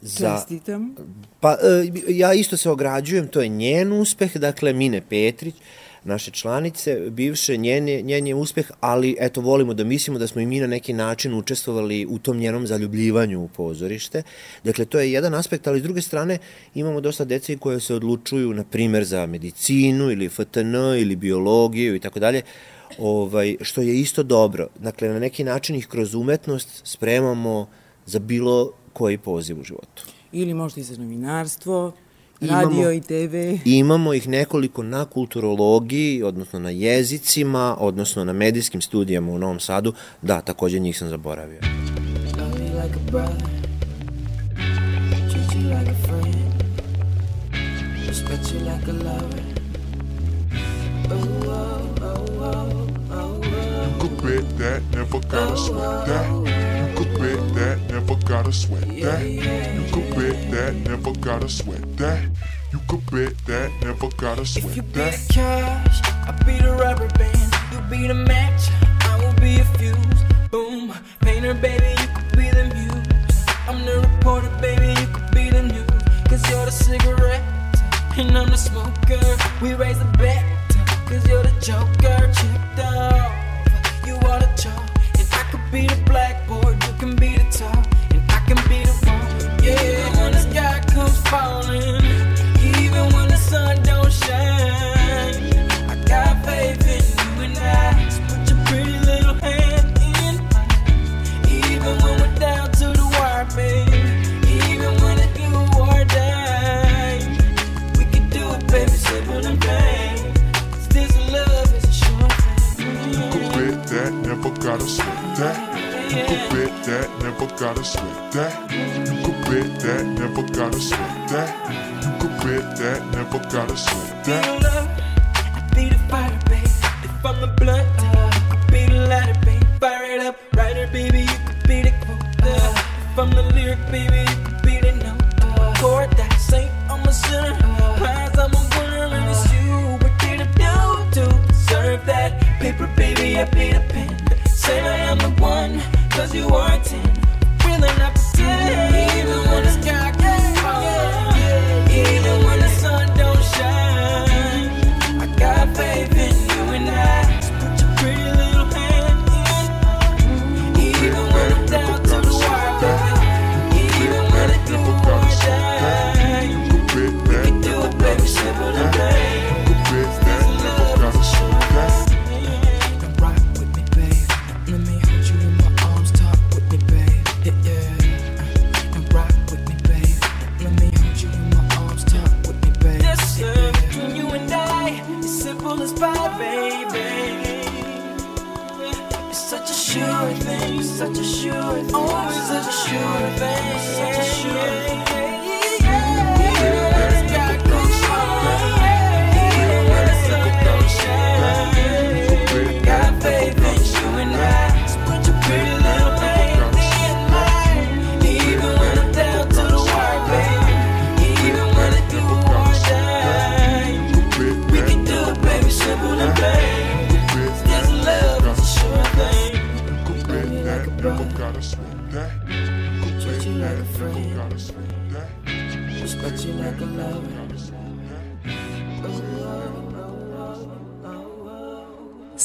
Za, 0.01 0.38
Čestitam. 0.38 0.95
Pa 1.39 1.51
uh, 1.51 1.57
ja 2.07 2.33
isto 2.33 2.57
se 2.57 2.69
ograđujem, 2.69 3.27
to 3.27 3.41
je 3.41 3.47
njen 3.47 3.93
uspeh, 3.93 4.38
dakle 4.38 4.73
Mine 4.73 5.01
Petrić. 5.09 5.55
Uh, 5.55 5.62
naše 6.03 6.31
članice, 6.31 6.95
bivše, 7.09 7.57
njen 7.57 7.87
je, 7.87 8.01
njen 8.01 8.27
je 8.27 8.35
uspeh, 8.35 8.71
ali 8.79 9.15
eto, 9.19 9.41
volimo 9.41 9.73
da 9.73 9.83
mislimo 9.83 10.19
da 10.19 10.27
smo 10.27 10.41
i 10.41 10.45
mi 10.45 10.59
na 10.59 10.67
neki 10.67 10.93
način 10.93 11.33
učestvovali 11.33 12.05
u 12.05 12.19
tom 12.19 12.37
njenom 12.37 12.67
zaljubljivanju 12.67 13.41
u 13.41 13.47
pozorište. 13.47 14.23
Dakle, 14.63 14.85
to 14.85 14.99
je 14.99 15.11
jedan 15.11 15.33
aspekt, 15.33 15.67
ali 15.67 15.79
s 15.79 15.83
druge 15.83 16.01
strane 16.01 16.37
imamo 16.75 17.01
dosta 17.01 17.25
dece 17.25 17.57
koje 17.57 17.79
se 17.79 17.95
odlučuju, 17.95 18.53
na 18.53 18.63
primer, 18.63 19.03
za 19.03 19.25
medicinu 19.25 20.11
ili 20.11 20.29
FTN 20.29 20.75
ili 20.75 21.15
biologiju 21.15 21.95
i 21.95 21.99
tako 21.99 22.19
dalje, 22.19 22.41
ovaj, 22.99 23.55
što 23.61 23.81
je 23.81 23.99
isto 23.99 24.23
dobro. 24.23 24.67
Dakle, 24.79 25.09
na 25.09 25.19
neki 25.19 25.43
način 25.43 25.75
ih 25.75 25.87
kroz 25.87 26.15
umetnost 26.15 26.81
spremamo 26.83 27.67
za 28.05 28.19
bilo 28.19 28.71
koji 28.93 29.17
poziv 29.17 29.59
u 29.59 29.63
životu. 29.63 30.05
Ili 30.31 30.53
možda 30.53 30.81
i 30.81 30.83
za 30.83 30.97
novinarstvo, 30.97 31.93
radio 32.49 32.91
i 32.91 33.01
TV. 33.01 33.60
Imamo 33.65 34.13
ih 34.13 34.27
nekoliko 34.27 34.84
na 34.84 35.06
kulturologiji, 35.06 36.23
odnosno 36.23 36.60
na 36.60 36.69
jezicima, 36.69 37.77
odnosno 37.79 38.25
na 38.25 38.34
medijskim 38.34 38.82
studijama 38.82 39.32
u 39.32 39.38
Novom 39.38 39.60
Sadu. 39.60 39.93
Da, 40.21 40.41
takođe 40.41 40.79
njih 40.79 40.97
sam 40.97 41.10
zaboravio. 41.10 41.60
You 53.93 54.10
could 54.10 54.21
bet 54.23 54.58
that, 54.58 54.82
never 54.91 55.19
gotta 55.19 55.56
sweat 55.58 56.06
that. 56.08 56.62
Could 57.05 57.19
bet 57.19 57.55
that, 57.55 57.79
never 57.89 58.15
gotta 58.25 58.51
sweat 58.51 58.87
that. 58.87 59.25
You 59.25 59.83
could 59.91 60.09
bet 60.15 60.51
that, 60.51 60.75
never 60.75 61.11
gotta 61.13 61.49
sweat 61.49 61.97
that. 61.97 62.29
You 62.71 62.79
could 62.87 63.05
bet 63.11 63.37
that, 63.45 63.71
never 63.81 64.09
gotta 64.17 64.45
sweat 64.45 64.63
that. 64.63 64.69
if 64.71 64.77
you. 64.77 64.83
Be 64.83 64.99
the 64.99 65.33
cash, 65.33 66.01
I 66.27 66.31
be 66.45 66.57
the 66.59 66.71
rubber 66.73 67.07
band. 67.17 67.53
You 67.71 67.79
be 67.89 68.07
the 68.07 68.13
match, 68.13 68.69
I 69.01 69.19
will 69.19 69.33
be 69.41 69.59
a 69.59 69.65
fuse. 69.77 70.21
Boom, 70.51 70.93
painter, 71.21 71.53
baby, 71.53 71.91
you 72.01 72.07
could 72.15 72.31
be 72.37 72.49
the 72.49 72.65
muse. 72.73 73.45
I'm 73.67 73.85
the 73.85 73.99
reporter, 74.07 74.49
baby, 74.61 74.99
you 74.99 75.07
could 75.07 75.31
be 75.31 75.49
the 75.49 75.63
news. 75.63 75.89
Cause 76.29 76.43
you're 76.49 76.65
the 76.65 76.71
cigarette, 76.71 77.43
and 78.17 78.37
I'm 78.37 78.49
the 78.49 78.57
smoker. 78.57 79.21
We 79.61 79.73
raise 79.73 79.99
the 79.99 80.05
bet, 80.17 80.33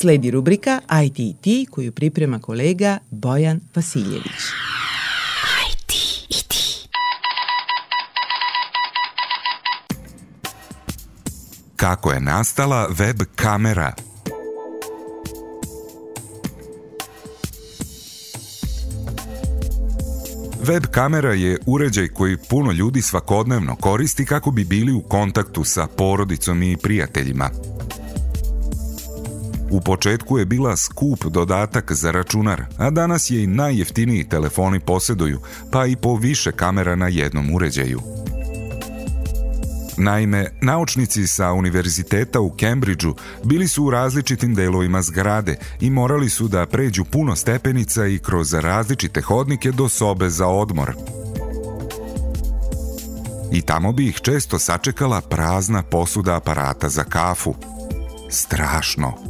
Sledi 0.00 0.30
rubrika 0.30 0.80
ITT 1.04 1.70
koju 1.70 1.92
priprema 1.92 2.38
kolega 2.38 2.98
Bojan 3.10 3.60
Vasiljević. 3.74 4.42
Kako 11.76 12.12
je 12.12 12.20
nastala 12.20 12.88
web 12.98 13.22
kamera? 13.36 13.92
Web 20.66 20.84
kamera 20.90 21.32
je 21.32 21.58
uređaj 21.66 22.08
koji 22.08 22.36
puno 22.50 22.72
ljudi 22.72 23.02
svakodnevno 23.02 23.76
koristi 23.76 24.24
kako 24.24 24.50
bi 24.50 24.64
bili 24.64 24.92
u 24.92 25.00
kontaktu 25.00 25.64
sa 25.64 25.86
porodicom 25.86 26.62
i 26.62 26.76
prijateljima. 26.76 27.50
U 29.70 29.80
početku 29.80 30.38
je 30.38 30.44
bila 30.44 30.76
skup 30.76 31.24
dodatak 31.24 31.92
za 31.92 32.10
računar, 32.10 32.62
a 32.78 32.90
danas 32.90 33.30
je 33.30 33.42
i 33.42 33.46
najjeftiniji 33.46 34.28
telefoni 34.28 34.80
posjeduju, 34.80 35.40
pa 35.72 35.86
i 35.86 35.96
po 35.96 36.16
više 36.16 36.52
kamera 36.52 36.96
na 36.96 37.08
jednom 37.08 37.54
uređaju. 37.54 38.00
Naime, 39.96 40.46
naučnici 40.60 41.26
sa 41.26 41.52
univerziteta 41.52 42.40
u 42.40 42.54
Cambridgeu 42.60 43.14
bili 43.44 43.68
su 43.68 43.84
u 43.84 43.90
različitim 43.90 44.54
delovima 44.54 45.02
zgrade 45.02 45.56
i 45.80 45.90
morali 45.90 46.30
su 46.30 46.48
da 46.48 46.66
pređu 46.66 47.04
puno 47.04 47.36
stepenica 47.36 48.06
i 48.06 48.18
kroz 48.18 48.54
različite 48.54 49.20
hodnike 49.20 49.72
do 49.72 49.88
sobe 49.88 50.30
za 50.30 50.46
odmor. 50.46 50.92
I 53.52 53.62
tamo 53.62 53.92
bi 53.92 54.08
ih 54.08 54.20
često 54.22 54.58
sačekala 54.58 55.20
prazna 55.20 55.82
posuda 55.82 56.36
aparata 56.36 56.88
za 56.88 57.04
kafu. 57.04 57.54
Strašno. 58.30 59.27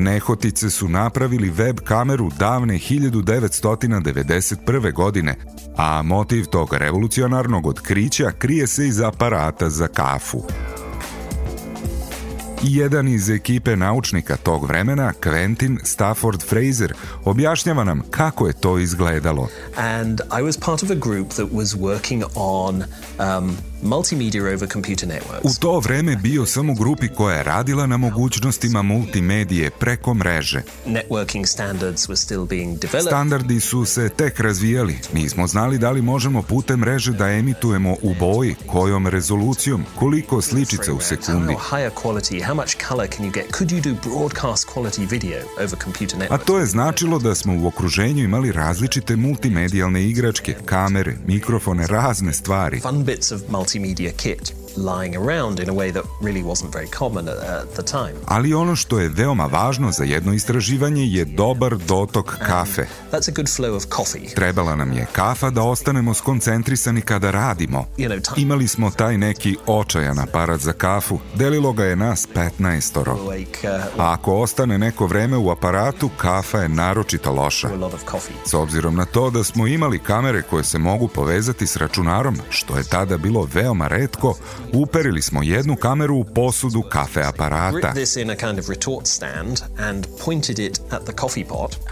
Nehotice 0.00 0.70
su 0.70 0.88
napravili 0.88 1.50
web 1.50 1.76
kameru 1.84 2.30
davne 2.38 2.74
1991. 2.74 4.92
godine, 4.92 5.34
a 5.76 6.02
motiv 6.02 6.44
tog 6.44 6.74
revolucionarnog 6.74 7.66
otkrića 7.66 8.30
krije 8.38 8.66
se 8.66 8.86
iz 8.86 9.00
aparata 9.00 9.70
za 9.70 9.88
kafu. 9.88 10.42
Jedan 12.62 13.08
iz 13.08 13.30
ekipe 13.30 13.76
naučnika 13.76 14.36
tog 14.36 14.66
vremena, 14.66 15.12
Quentin 15.20 15.78
Stafford 15.82 16.42
Fraser, 16.42 16.94
objašnjava 17.24 17.84
nam 17.84 18.02
kako 18.10 18.46
je 18.46 18.52
to 18.52 18.78
izgledalo. 18.78 19.48
and 19.76 20.20
I 20.20 20.42
was 20.42 20.56
part 20.56 20.82
of 20.82 20.90
a 20.90 20.94
group 20.94 21.28
that 21.28 21.48
was 21.52 21.76
working 21.76 22.24
on 22.34 22.84
um, 23.18 23.56
multimedia 23.82 24.42
over 24.54 24.68
computer 24.72 25.08
networks. 25.08 25.44
U 25.44 25.50
to 25.60 25.80
vreme 25.80 26.16
bio 26.16 26.46
sam 26.46 26.70
u 26.70 26.74
grupi 26.74 27.08
koja 27.08 27.36
je 27.36 27.42
radila 27.44 27.86
na 27.86 27.96
mogućnostima 27.96 28.82
multimedije 28.82 29.70
preko 29.70 30.14
mreže. 30.14 30.62
Networking 30.86 31.46
standards 31.46 32.08
were 32.08 32.16
still 32.16 32.44
being 32.44 32.78
developed. 32.78 33.08
Standardi 33.08 33.60
su 33.60 33.84
se 33.84 34.08
tek 34.08 34.40
razvijali. 34.40 34.98
Nismo 35.14 35.46
znali 35.46 35.78
da 35.78 35.90
li 35.90 36.02
možemo 36.02 36.42
putem 36.42 36.80
mreže 36.80 37.12
da 37.12 37.28
emitujemo 37.28 37.96
u 38.02 38.14
boji, 38.14 38.54
kojom 38.66 39.06
rezolucijom, 39.06 39.84
koliko 39.98 40.42
sličica 40.42 40.92
u 40.92 41.00
sekundi. 41.00 41.54
Higher 41.70 41.92
quality, 42.04 42.46
how 42.46 42.54
much 42.54 42.76
color 42.88 43.08
can 43.16 43.26
you 43.26 43.32
get? 43.32 43.44
Could 43.58 43.70
you 43.70 43.80
do 43.82 44.10
broadcast 44.10 44.68
quality 44.74 45.10
video 45.10 45.42
over 45.58 45.78
computer 45.84 46.16
A 46.22 46.24
networks? 46.24 46.44
to 46.44 46.58
je 46.58 46.66
značilo 46.66 47.18
da 47.18 47.34
smo 47.34 47.54
u 47.62 47.66
okruženju 47.66 48.24
imali 48.24 48.52
različite 48.52 49.16
multimedijalne 49.16 50.04
igračke, 50.04 50.54
kamere, 50.64 51.16
mikrofone, 51.26 51.86
razne 51.86 52.32
stvari. 52.32 52.80
Fun 52.80 53.04
bits 53.04 53.32
of 53.32 53.40
multimedia 53.48 53.67
multimedia 53.68 54.12
kit. 54.12 54.67
Lying 54.76 55.16
around 55.16 55.60
in 55.60 55.68
a 55.68 55.72
way 55.72 55.92
that 55.92 56.04
really 56.22 56.42
wasn't 56.42 56.72
very 56.72 56.88
common 56.98 57.28
at, 57.28 57.68
the 57.76 57.82
time. 57.82 58.14
Ali 58.26 58.54
ono 58.54 58.76
što 58.76 58.98
je 58.98 59.08
veoma 59.08 59.46
važno 59.46 59.92
za 59.92 60.04
jedno 60.04 60.32
istraživanje 60.32 61.06
je 61.06 61.24
dobar 61.24 61.76
dotok 61.76 62.36
kafe. 62.46 62.86
That's 63.12 63.28
a 63.28 63.32
good 63.34 63.48
flow 63.48 63.76
of 63.76 63.84
coffee. 63.96 64.34
Trebala 64.34 64.76
nam 64.76 64.92
je 64.92 65.06
kafa 65.12 65.50
da 65.50 65.62
ostanemo 65.62 66.14
skoncentrisani 66.14 67.00
kada 67.00 67.30
radimo. 67.30 67.84
Imali 68.36 68.68
smo 68.68 68.90
taj 68.90 69.18
neki 69.18 69.56
očajan 69.66 70.18
aparat 70.18 70.60
za 70.60 70.72
kafu, 70.72 71.18
delilo 71.34 71.72
ga 71.72 71.84
je 71.84 71.96
nas 71.96 72.28
15-oro. 72.34 73.12
awake 73.12 73.68
uh, 73.68 74.00
A 74.00 74.12
ako 74.12 74.34
ostane 74.34 74.78
neko 74.78 75.06
vreme 75.06 75.36
u 75.36 75.50
aparatu, 75.50 76.10
kafa 76.16 76.58
je 76.58 76.68
naročito 76.68 77.32
loša. 77.32 77.68
S 78.46 78.54
obzirom 78.54 78.96
na 78.96 79.04
to 79.04 79.30
da 79.30 79.44
smo 79.44 79.66
imali 79.66 79.98
kamere 79.98 80.42
koje 80.42 80.64
se 80.64 80.78
mogu 80.78 81.08
povezati 81.08 81.66
s 81.66 81.76
računarom, 81.76 82.36
što 82.50 82.76
je 82.76 82.84
tada 82.84 83.16
bilo 83.16 83.48
veoma 83.54 83.88
redko, 83.88 84.34
uperili 84.72 85.22
smo 85.22 85.42
jednu 85.42 85.76
kameru 85.76 86.16
u 86.16 86.24
posudu 86.24 86.82
kafe 86.82 87.22
aparata. 87.22 87.92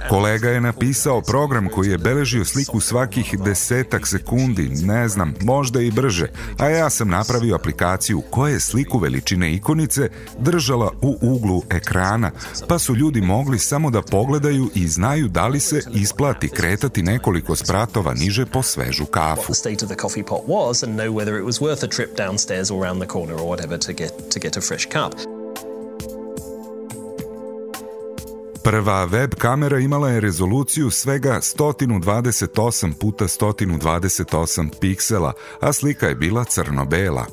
Kolega 0.08 0.50
je 0.50 0.60
napisao 0.60 1.20
program 1.20 1.68
koji 1.68 1.90
je 1.90 1.98
beležio 1.98 2.44
sliku 2.44 2.80
svakih 2.80 3.38
desetak 3.44 4.06
sekundi, 4.06 4.68
ne 4.68 5.08
znam, 5.08 5.34
možda 5.40 5.80
i 5.80 5.90
brže, 5.90 6.26
a 6.58 6.68
ja 6.68 6.90
sam 6.90 7.08
napravio 7.08 7.54
aplikaciju 7.54 8.22
koja 8.30 8.52
je 8.52 8.60
sliku 8.60 8.98
veličine 8.98 9.54
ikonice 9.54 10.08
držala 10.38 10.92
u 11.02 11.18
uglu 11.20 11.62
ekrana, 11.70 12.30
pa 12.68 12.78
su 12.78 12.94
ljudi 12.94 13.20
mogli 13.20 13.58
samo 13.58 13.90
da 13.90 14.02
pogledaju 14.02 14.70
i 14.74 14.88
znaju 14.88 15.28
da 15.28 15.46
li 15.46 15.60
se 15.60 15.80
isplati 15.94 16.48
kretati 16.48 17.02
nekoliko 17.02 17.56
spratova 17.56 18.14
niže 18.14 18.46
po 18.46 18.62
svežu 18.62 19.04
kafu. 19.04 19.54
Downstairs 22.56 22.70
or 22.70 22.84
around 22.84 23.00
the 23.00 23.06
corner 23.06 23.34
or 23.34 23.46
whatever 23.48 23.78
to 23.78 23.92
get 23.92 24.30
to 24.30 24.40
get 24.40 24.56
a 24.56 24.60
fresh 24.60 24.86
cup. 24.86 25.14
Prva 28.64 29.04
web 29.04 29.34
kamera 29.34 29.78
imala 29.78 30.10
je 30.10 30.20
rezoluciju 30.20 30.90
svega 30.90 31.40
128 31.40 32.92
puta 33.00 33.24
128 33.24 34.70
piksela, 34.80 35.32
a 35.60 35.72
slika 35.72 36.06
je 36.06 36.14
bila 36.14 36.44
crno-bela. 36.44 37.26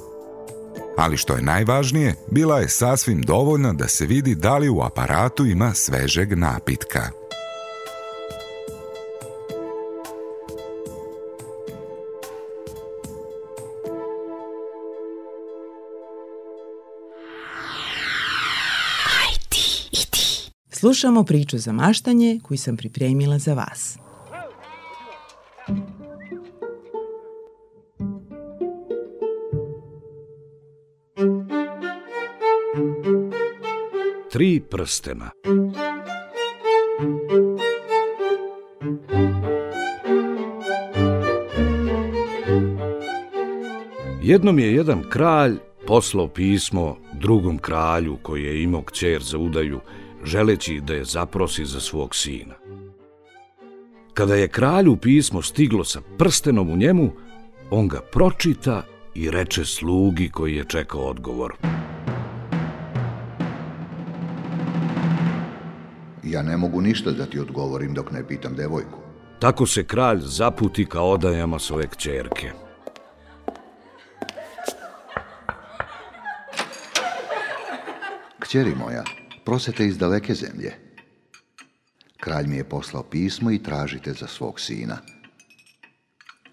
Ali 0.97 1.17
što 1.17 1.35
je 1.35 1.41
najvažnije, 1.41 2.15
bila 2.31 2.59
je 2.59 2.69
sasvim 2.69 3.21
dovoljna 3.21 3.73
da 3.73 3.87
se 3.87 4.05
vidi 4.05 4.35
da 4.35 4.57
li 4.57 4.69
u 4.69 4.81
aparatu 4.81 5.45
ima 5.45 5.73
svežeg 5.73 6.37
napitka. 6.37 7.22
Slušamo 20.83 21.23
priču 21.23 21.57
za 21.57 21.71
maštanje 21.71 22.39
koju 22.43 22.57
sam 22.57 22.77
pripremila 22.77 23.37
za 23.39 23.53
vas. 23.53 23.97
Tri 34.31 34.61
prstena 34.69 35.31
Jednom 44.21 44.59
je 44.59 44.73
jedan 44.73 45.03
kralj 45.09 45.55
poslao 45.87 46.27
pismo 46.27 46.97
drugom 47.13 47.57
kralju 47.57 48.17
koji 48.21 48.43
je 48.43 48.63
imao 48.63 48.81
kćer 48.81 49.21
za 49.23 49.37
udaju 49.37 49.79
želeći 50.25 50.79
da 50.79 50.93
je 50.93 51.05
zaprosi 51.05 51.65
za 51.65 51.79
svog 51.79 52.15
sina. 52.15 52.53
Kada 54.13 54.35
je 54.35 54.47
kralju 54.47 54.95
pismo 54.95 55.41
stiglo 55.41 55.83
sa 55.83 56.01
prstenom 56.17 56.69
u 56.69 56.75
njemu, 56.75 57.11
on 57.71 57.87
ga 57.87 58.01
pročita 58.11 58.83
i 59.15 59.31
reče 59.31 59.65
slugi 59.65 60.29
koji 60.29 60.55
je 60.55 60.65
čekao 60.67 61.01
odgovor. 61.01 61.53
Ja 66.23 66.41
ne 66.41 66.57
mogu 66.57 66.81
ništa 66.81 67.11
da 67.11 67.25
ti 67.25 67.39
odgovorim 67.39 67.93
dok 67.93 68.11
ne 68.11 68.27
pitam 68.27 68.55
devojku. 68.55 68.99
Tako 69.39 69.65
se 69.65 69.83
kralj 69.83 70.19
zaputi 70.21 70.85
ka 70.85 71.01
odajama 71.01 71.59
svoje 71.59 71.87
kćerke. 71.87 72.51
Kćeri 78.39 78.75
moja, 78.75 79.03
prosete 79.45 79.85
iz 79.85 79.97
daleke 79.97 80.33
zemlje. 80.33 80.73
Kralj 82.19 82.47
mi 82.47 82.57
je 82.57 82.69
poslao 82.69 83.03
pismo 83.03 83.51
i 83.51 83.63
tražite 83.63 84.13
za 84.13 84.27
svog 84.27 84.59
sina. 84.59 84.97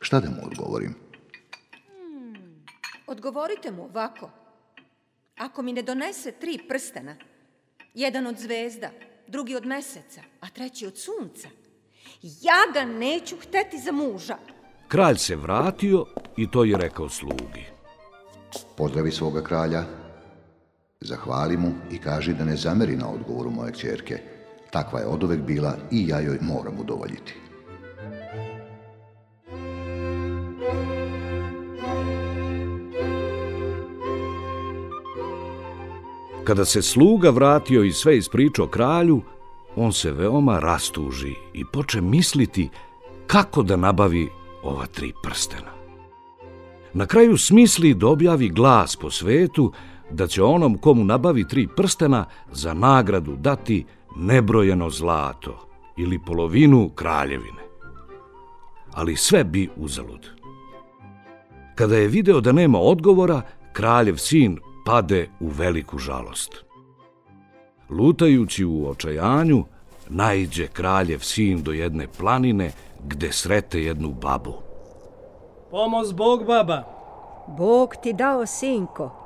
Šta 0.01 0.21
da 0.21 0.31
mu 0.31 0.47
odgovorim? 0.47 0.95
Hmm, 1.87 2.65
odgovorite 3.07 3.71
mu 3.71 3.85
ovako. 3.85 4.31
Ako 5.37 5.63
mi 5.63 5.73
ne 5.73 5.83
donese 5.83 6.33
tri 6.33 6.59
prstena, 6.69 7.17
jedan 7.95 8.27
od 8.27 8.39
zvezda, 8.39 8.91
drugi 9.27 9.57
od 9.57 9.67
meseca, 9.67 10.23
a 10.41 10.49
treći 10.49 10.87
od 10.87 10.99
sunca, 10.99 11.49
ja 12.23 12.73
ga 12.75 12.85
neću 12.85 13.37
hteti 13.37 13.79
za 13.79 13.93
muža. 13.93 14.37
Kralj 14.89 15.17
se 15.17 15.37
vratio 15.37 16.07
i 16.37 16.51
to 16.51 16.65
je 16.65 16.77
rekao 16.77 17.09
slugi. 17.09 17.65
Pozdravi 18.77 19.13
svoga 19.13 19.43
kralja, 19.43 19.85
Zahvali 21.05 21.57
mu 21.57 21.73
i 21.91 21.99
kaži 21.99 22.35
da 22.35 22.45
ne 22.45 22.57
zameri 22.57 22.97
na 22.97 23.09
odgovoru 23.09 23.51
moje 23.51 23.73
čerke. 23.73 24.19
Takva 24.71 25.01
je 25.01 25.07
odovek 25.07 25.41
bila 25.41 25.77
i 25.91 26.09
ja 26.09 26.21
joj 26.21 26.39
moram 26.41 26.81
udovoljiti. 26.81 27.35
Kada 36.45 36.65
se 36.65 36.83
sluga 36.83 37.31
vratio 37.31 37.85
i 37.85 37.93
sve 37.93 38.19
ispričao 38.19 38.67
kralju, 38.67 39.23
on 39.77 39.93
se 39.93 40.13
veoma 40.13 40.59
rastuži 40.59 41.35
i 41.55 41.65
poče 41.73 42.01
misliti 42.01 42.69
kako 43.27 43.63
da 43.63 43.77
nabavi 43.77 44.29
ova 44.63 44.87
tri 44.87 45.13
prstena. 45.23 45.71
Na 46.93 47.07
kraju 47.07 47.37
smisli 47.37 47.95
da 47.95 48.07
objavi 48.07 48.49
glas 48.49 48.97
po 48.97 49.11
svetu 49.11 49.73
da 50.11 50.27
će 50.27 50.43
onom 50.43 50.79
komu 50.79 51.05
nabavi 51.05 51.49
tri 51.49 51.69
prstena 51.77 52.25
za 52.53 52.75
nagradu 52.75 53.37
dati 53.37 53.87
nebrojeno 54.17 54.91
zlato 54.91 55.67
ili 55.97 56.19
polovinu 56.27 56.91
kraljevine. 56.95 57.63
Ali 58.93 59.17
sve 59.17 59.45
bi 59.45 59.69
uzalud. 59.77 60.27
Kada 61.75 61.97
je 61.97 62.09
video 62.09 62.41
da 62.41 62.53
nema 62.53 62.79
odgovora, 62.79 63.43
kraljev 63.73 64.17
sin 64.17 64.59
pade 64.87 65.29
u 65.41 65.49
veliku 65.49 65.99
žalost. 65.99 66.65
Lutajući 67.91 68.65
u 68.65 68.89
očajanju, 68.89 69.65
najđe 70.09 70.67
kraljev 70.67 71.19
sin 71.19 71.63
do 71.63 71.73
jedne 71.73 72.07
planine 72.19 72.73
gde 73.05 73.33
srete 73.33 73.83
jednu 73.83 74.11
babu. 74.11 74.55
Pomoz 75.71 76.13
Bog, 76.13 76.47
baba. 76.47 76.83
Bog 77.59 77.95
ti 78.03 78.13
dao, 78.13 78.47
sinko, 78.47 79.20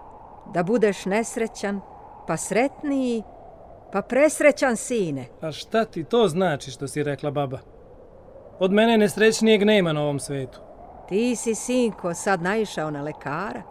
da 0.52 0.62
budeš 0.62 1.04
nesrećan, 1.04 1.80
pa 2.26 2.36
sretniji, 2.36 3.22
pa 3.92 4.02
presrećan 4.02 4.76
sine. 4.76 5.26
A 5.40 5.52
šta 5.52 5.84
ti 5.84 6.04
to 6.04 6.28
znači 6.28 6.70
što 6.70 6.88
si 6.88 7.02
rekla 7.02 7.30
baba? 7.30 7.58
Od 8.58 8.72
mene 8.72 8.98
nesrećnijeg 8.98 9.62
nema 9.62 9.92
na 9.92 10.02
ovom 10.02 10.20
svetu. 10.20 10.60
Ti 11.08 11.36
si, 11.36 11.54
sinko, 11.54 12.14
sad 12.14 12.42
naišao 12.42 12.90
na 12.90 13.02
lekara, 13.02 13.62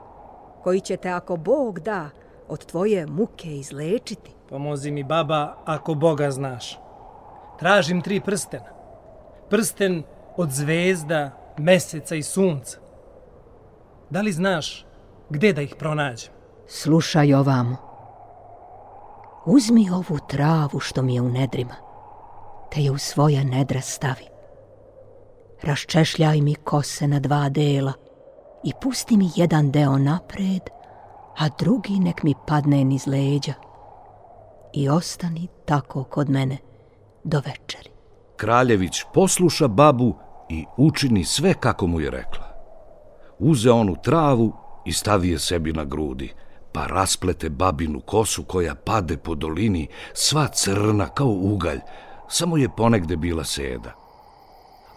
koji 0.64 0.80
će 0.80 0.98
te, 0.98 1.10
ako 1.10 1.38
Bog 1.38 1.80
da, 1.80 2.10
od 2.48 2.66
tvoje 2.66 3.08
muke 3.08 3.48
izlečiti. 3.48 4.32
Pomozi 4.50 4.92
mi, 4.92 5.04
baba, 5.04 5.56
ako 5.66 5.94
Boga 5.94 6.32
znaš. 6.32 6.80
Tražim 7.60 8.02
tri 8.02 8.22
prstena. 8.22 8.70
Prsten 9.50 10.04
od 10.38 10.52
zvezda, 10.52 11.32
meseca 11.58 12.16
i 12.16 12.24
sunca. 12.24 12.78
Da 14.10 14.22
li 14.22 14.32
znaš 14.32 14.86
gde 15.30 15.54
da 15.54 15.62
ih 15.62 15.76
pronađem? 15.80 16.33
Slušaj 16.68 17.34
ovamo. 17.34 17.76
Uzmi 19.46 19.90
ovu 19.90 20.20
travu 20.28 20.80
što 20.80 21.02
mi 21.02 21.16
je 21.16 21.22
u 21.22 21.30
nedrima, 21.30 21.76
te 22.72 22.82
je 22.82 22.92
u 22.92 22.98
svoja 22.98 23.44
nedra 23.44 23.82
stavi. 23.82 24.28
Raščešljaj 25.64 26.42
mi 26.42 26.56
kose 26.56 27.08
na 27.08 27.20
dva 27.20 27.50
dela 27.50 27.94
i 28.64 28.72
pusti 28.82 29.18
mi 29.18 29.30
jedan 29.36 29.72
deo 29.72 29.98
napred, 29.98 30.62
a 31.38 31.50
drugi 31.60 32.00
nek 32.00 32.24
mi 32.24 32.34
padne 32.48 32.84
niz 32.84 33.08
leđa. 33.08 33.54
I 34.74 34.90
ostani 34.90 35.48
tako 35.66 36.04
kod 36.04 36.30
mene 36.30 36.58
do 37.24 37.38
večeri. 37.38 37.90
Kraljević 38.36 39.04
posluša 39.14 39.68
babu 39.68 40.16
i 40.50 40.66
učini 40.78 41.26
sve 41.26 41.54
kako 41.54 41.88
mu 41.88 42.02
je 42.02 42.12
rekla. 42.12 42.48
Uze 43.40 43.72
onu 43.72 43.96
travu 44.04 44.54
i 44.86 44.94
stavi 44.94 45.30
je 45.30 45.40
sebi 45.40 45.74
na 45.74 45.84
grudi, 45.86 46.34
pa 46.74 46.88
rasplete 46.88 47.50
babinu 47.50 48.00
kosu 48.00 48.44
koja 48.44 48.76
pade 48.76 49.18
po 49.18 49.36
dolini, 49.36 49.88
sva 50.14 50.48
crna 50.48 51.08
kao 51.10 51.28
ugalj, 51.28 51.80
samo 52.30 52.58
je 52.58 52.70
ponegde 52.78 53.16
bila 53.16 53.44
seda. 53.44 53.92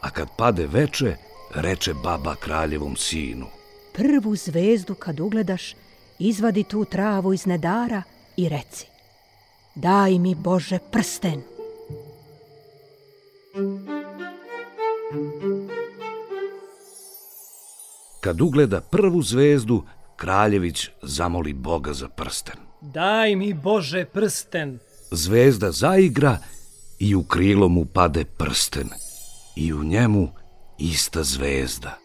A 0.01 0.11
kad 0.11 0.29
pade 0.39 0.67
veče, 0.67 1.17
reče 1.55 1.95
baba 1.95 2.35
kraljevom 2.35 2.97
sinu. 2.97 3.47
Prvu 3.95 4.37
zvezdu 4.37 4.95
kad 4.95 5.21
ugledaš, 5.21 5.75
izvadi 6.19 6.65
tu 6.65 6.85
travu 6.85 7.33
iz 7.33 7.47
nedara 7.47 8.03
i 8.37 8.49
reci. 8.49 8.87
Daj 9.75 10.19
mi, 10.19 10.35
Bože, 10.35 10.79
prsten. 10.93 11.43
Kad 18.21 18.41
ugleda 18.41 18.81
prvu 18.81 19.23
zvezdu, 19.23 19.83
Kraljević 20.17 20.89
zamoli 21.03 21.53
Boga 21.53 21.93
za 21.93 22.09
prsten. 22.09 22.57
Daj 22.81 23.37
mi, 23.37 23.55
Bože, 23.55 24.05
prsten. 24.05 24.79
Zvezda 25.11 25.73
zaigra 25.73 26.39
i 26.99 27.15
u 27.15 27.23
krilo 27.23 27.69
mu 27.69 27.85
pade 27.85 28.25
prsten. 28.25 28.89
I 29.57 29.73
u 29.73 29.85
njemu 29.85 30.29
ista 30.79 31.23
zvezda. 31.23 31.99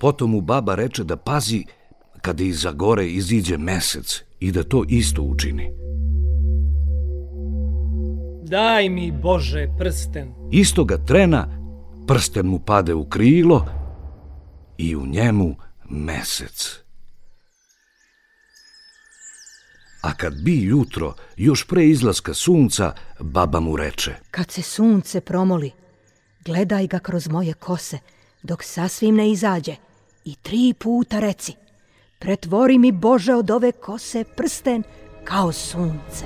Potom 0.00 0.30
mu 0.30 0.40
baba 0.40 0.74
reče 0.74 1.04
da 1.04 1.16
pazi 1.16 1.64
kada 2.20 2.44
iza 2.44 2.72
gore 2.72 3.06
iziđe 3.08 3.58
mesec 3.58 4.22
i 4.40 4.52
da 4.52 4.62
to 4.62 4.84
isto 4.88 5.22
učini. 5.22 5.70
Daj 8.42 8.88
mi, 8.88 9.12
Bože, 9.12 9.68
prsten. 9.78 10.34
Istoga 10.52 10.98
trena 10.98 11.48
prsten 12.06 12.46
mu 12.46 12.58
pade 12.58 12.94
u 12.94 13.04
krilo 13.04 13.66
i 14.78 14.96
u 14.96 15.06
njemu 15.06 15.56
mesec. 15.90 16.83
A 20.04 20.14
kad 20.14 20.34
bi 20.42 20.62
jutro, 20.62 21.14
još 21.36 21.66
pre 21.66 21.86
izlaska 21.86 22.34
sunca, 22.34 22.92
baba 23.20 23.60
mu 23.60 23.76
reče. 23.76 24.14
Kad 24.30 24.50
se 24.50 24.62
sunce 24.62 25.20
promoli, 25.20 25.70
gledaj 26.44 26.86
ga 26.86 26.98
kroz 26.98 27.28
moje 27.28 27.54
kose, 27.54 27.98
dok 28.42 28.62
sasvim 28.62 29.14
ne 29.14 29.30
izađe 29.30 29.76
i 30.24 30.34
tri 30.42 30.74
puta 30.78 31.20
reci, 31.20 31.52
pretvori 32.18 32.78
mi 32.78 32.92
Bože 32.92 33.34
od 33.34 33.50
ove 33.50 33.72
kose 33.72 34.24
prsten 34.36 34.82
kao 35.24 35.52
sunce. 35.52 36.24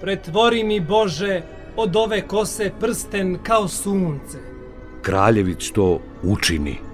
Pretvori 0.00 0.64
mi, 0.64 0.80
Bože, 0.80 1.42
od 1.76 1.96
ove 1.96 2.28
kose 2.28 2.70
prsten 2.80 3.38
kao 3.42 3.68
sunce. 3.68 4.38
Kraljević 5.02 5.70
to 5.70 6.00
učini 6.22 6.91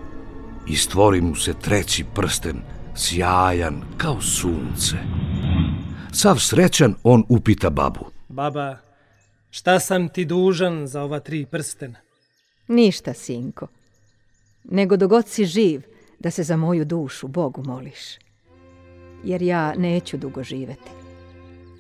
i 0.71 0.77
stvori 0.77 1.21
mu 1.21 1.35
se 1.35 1.55
treći 1.55 2.05
prsten, 2.15 2.61
sjajan 2.97 3.83
kao 3.97 4.21
sunce. 4.21 4.97
Sav 6.13 6.39
srećan 6.39 6.95
on 7.03 7.25
upita 7.29 7.71
babu. 7.71 8.07
Baba, 8.29 8.77
šta 9.51 9.81
sam 9.81 10.09
ti 10.09 10.25
dužan 10.25 10.87
za 10.87 11.03
ova 11.03 11.21
tri 11.21 11.47
prstena? 11.47 11.99
Ništa, 12.69 13.15
sinko. 13.15 13.67
Nego 14.65 14.97
dogod 14.97 15.29
si 15.29 15.45
živ, 15.45 15.83
da 16.19 16.31
se 16.31 16.43
za 16.43 16.57
moju 16.57 16.85
dušu 16.85 17.29
Bogu 17.29 17.63
moliš. 17.65 18.19
Jer 19.25 19.43
ja 19.43 19.75
neću 19.75 20.17
dugo 20.17 20.43
živeti. 20.45 20.91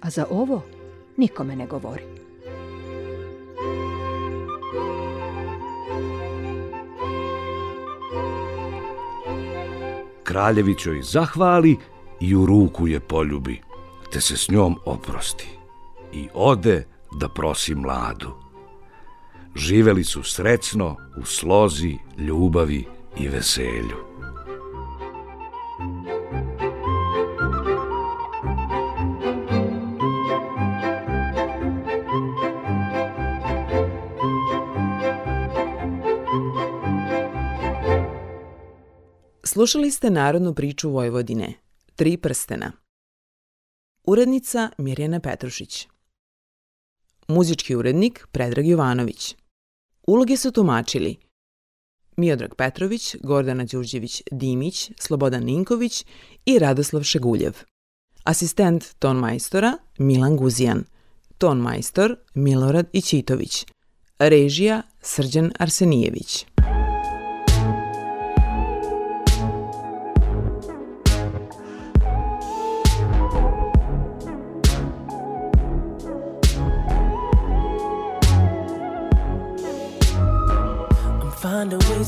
A 0.00 0.10
za 0.10 0.26
ovo 0.30 0.62
nikome 1.16 1.56
ne 1.56 1.66
govori. 1.66 2.04
Kraljević 10.28 10.86
joj 10.86 11.02
zahvali 11.02 11.76
i 12.20 12.34
u 12.36 12.46
ruku 12.46 12.86
je 12.88 13.00
poljubi, 13.00 13.60
te 14.12 14.20
se 14.20 14.36
s 14.36 14.48
njom 14.48 14.76
oprosti. 14.84 15.48
I 16.12 16.28
ode 16.34 16.86
da 17.12 17.28
prosi 17.28 17.74
mladu. 17.74 18.30
Živeli 19.54 20.04
su 20.04 20.22
srećno 20.22 20.96
u 21.16 21.24
slozi, 21.24 21.96
ljubavi 22.18 22.84
i 23.18 23.28
veselju. 23.28 24.07
Slušali 39.58 39.90
ste 39.90 40.10
narodnu 40.10 40.54
priču 40.54 40.90
Vojvodine, 40.90 41.52
Tri 41.96 42.16
prstena. 42.16 42.72
Urednica 44.04 44.70
Mirjana 44.78 45.20
Petrušić. 45.20 45.88
Muzički 47.28 47.76
urednik 47.76 48.26
Predrag 48.32 48.66
Jovanović. 48.66 49.36
Uloge 50.06 50.36
su 50.36 50.52
tumačili 50.52 51.16
Miodrag 52.16 52.54
Petrović, 52.54 53.16
Gordana 53.22 53.64
Đurđević-Dimić, 53.64 54.90
Slobodan 55.00 55.44
Ninković 55.44 56.04
i 56.46 56.58
Radoslav 56.58 57.02
Šeguljev. 57.02 57.52
Asistent 58.24 58.94
ton 58.98 59.16
majstora 59.16 59.78
Milan 59.98 60.36
Guzijan. 60.36 60.84
Ton 61.38 61.58
majstor 61.58 62.16
Milorad 62.34 62.86
Ićitović. 62.92 63.66
Režija 64.18 64.82
Srđan 65.02 65.52
Arsenijević. 65.58 66.46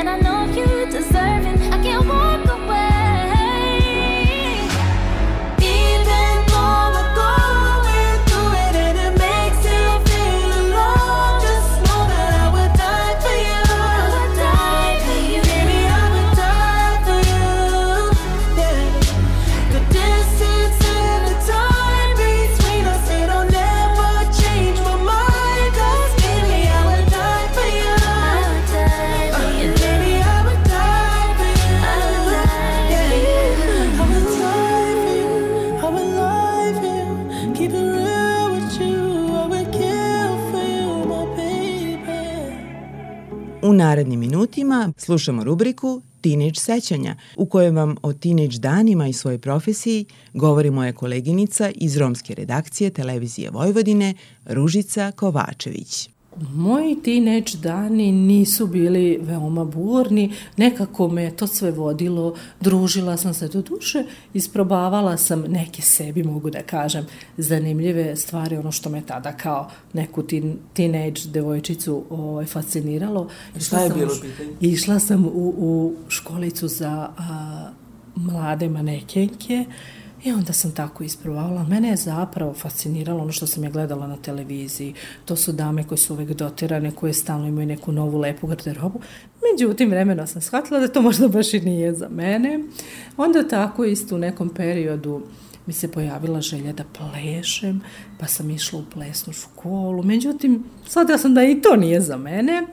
And 0.00 0.08
I 0.08 0.16
know 0.16 0.29
narednim 43.80 44.20
minutima 44.20 44.92
slušamo 44.96 45.44
rubriku 45.44 46.02
Teenage 46.20 46.60
sećanja, 46.60 47.16
u 47.36 47.46
kojem 47.46 47.76
vam 47.76 47.96
o 48.02 48.12
teenage 48.12 48.58
danima 48.58 49.08
i 49.08 49.12
svojoj 49.12 49.38
profesiji 49.38 50.04
govori 50.34 50.70
moja 50.70 50.92
koleginica 50.92 51.70
iz 51.74 51.96
romske 51.96 52.34
redakcije 52.34 52.90
Televizije 52.90 53.50
Vojvodine, 53.50 54.14
Ružica 54.44 55.12
Kovačević. 55.16 56.09
Moji 56.36 57.02
teenage 57.02 57.52
dani 57.62 58.12
nisu 58.12 58.66
bili 58.66 59.18
veoma 59.22 59.64
burni, 59.64 60.32
nekako 60.56 61.08
me 61.08 61.30
to 61.30 61.46
sve 61.46 61.70
vodilo, 61.70 62.34
družila 62.60 63.16
sam 63.16 63.34
se 63.34 63.48
do 63.48 63.62
duše, 63.62 64.04
isprobavala 64.34 65.16
sam 65.16 65.40
neke 65.40 65.82
sebi, 65.82 66.22
mogu 66.22 66.50
da 66.50 66.62
kažem, 66.62 67.06
zanimljive 67.36 68.16
stvari, 68.16 68.56
ono 68.56 68.72
što 68.72 68.90
me 68.90 69.02
tada 69.06 69.32
kao 69.32 69.70
neku 69.92 70.22
teen, 70.22 70.56
teenage 70.74 71.20
devojčicu 71.26 72.04
ovaj, 72.10 72.46
fasciniralo. 72.46 73.28
Šta 73.60 73.80
je 73.80 73.88
sam 73.88 73.98
bilo 73.98 74.14
pitanje? 74.22 74.50
Išla 74.60 74.98
sam 74.98 75.26
u, 75.26 75.54
u 75.58 75.94
školicu 76.08 76.68
za 76.68 77.10
a, 77.18 77.70
mlade 78.16 78.68
manekenke 78.68 79.64
i 80.24 80.32
onda 80.32 80.52
sam 80.52 80.72
tako 80.72 81.04
isprovala. 81.04 81.64
Mene 81.64 81.88
je 81.88 81.96
zapravo 81.96 82.54
fasciniralo 82.54 83.22
ono 83.22 83.32
što 83.32 83.46
sam 83.46 83.64
je 83.64 83.70
gledala 83.70 84.06
na 84.06 84.16
televiziji. 84.16 84.94
To 85.24 85.36
su 85.36 85.52
dame 85.52 85.84
koje 85.84 85.98
su 85.98 86.14
uvek 86.14 86.30
doterane, 86.30 86.90
koje 86.90 87.12
stalno 87.12 87.46
imaju 87.46 87.66
neku 87.66 87.92
novu 87.92 88.18
lepu 88.18 88.46
garderobu. 88.46 89.00
Međutim, 89.52 89.90
vremeno 89.90 90.26
sam 90.26 90.42
shvatila 90.42 90.80
da 90.80 90.88
to 90.88 91.02
možda 91.02 91.28
baš 91.28 91.54
i 91.54 91.60
nije 91.60 91.94
za 91.94 92.08
mene. 92.08 92.60
Onda 93.16 93.48
tako 93.48 93.84
isto 93.84 94.14
u 94.14 94.18
nekom 94.18 94.48
periodu 94.48 95.22
mi 95.66 95.72
se 95.72 95.92
pojavila 95.92 96.40
želja 96.40 96.72
da 96.72 96.84
plešem, 96.98 97.80
pa 98.18 98.26
sam 98.26 98.50
išla 98.50 98.78
u 98.78 98.84
plesnu 98.94 99.32
školu. 99.32 100.02
Međutim, 100.02 100.64
shvatila 100.86 101.18
sam 101.18 101.34
da 101.34 101.44
i 101.44 101.60
to 101.62 101.76
nije 101.76 102.00
za 102.00 102.16
mene. 102.16 102.66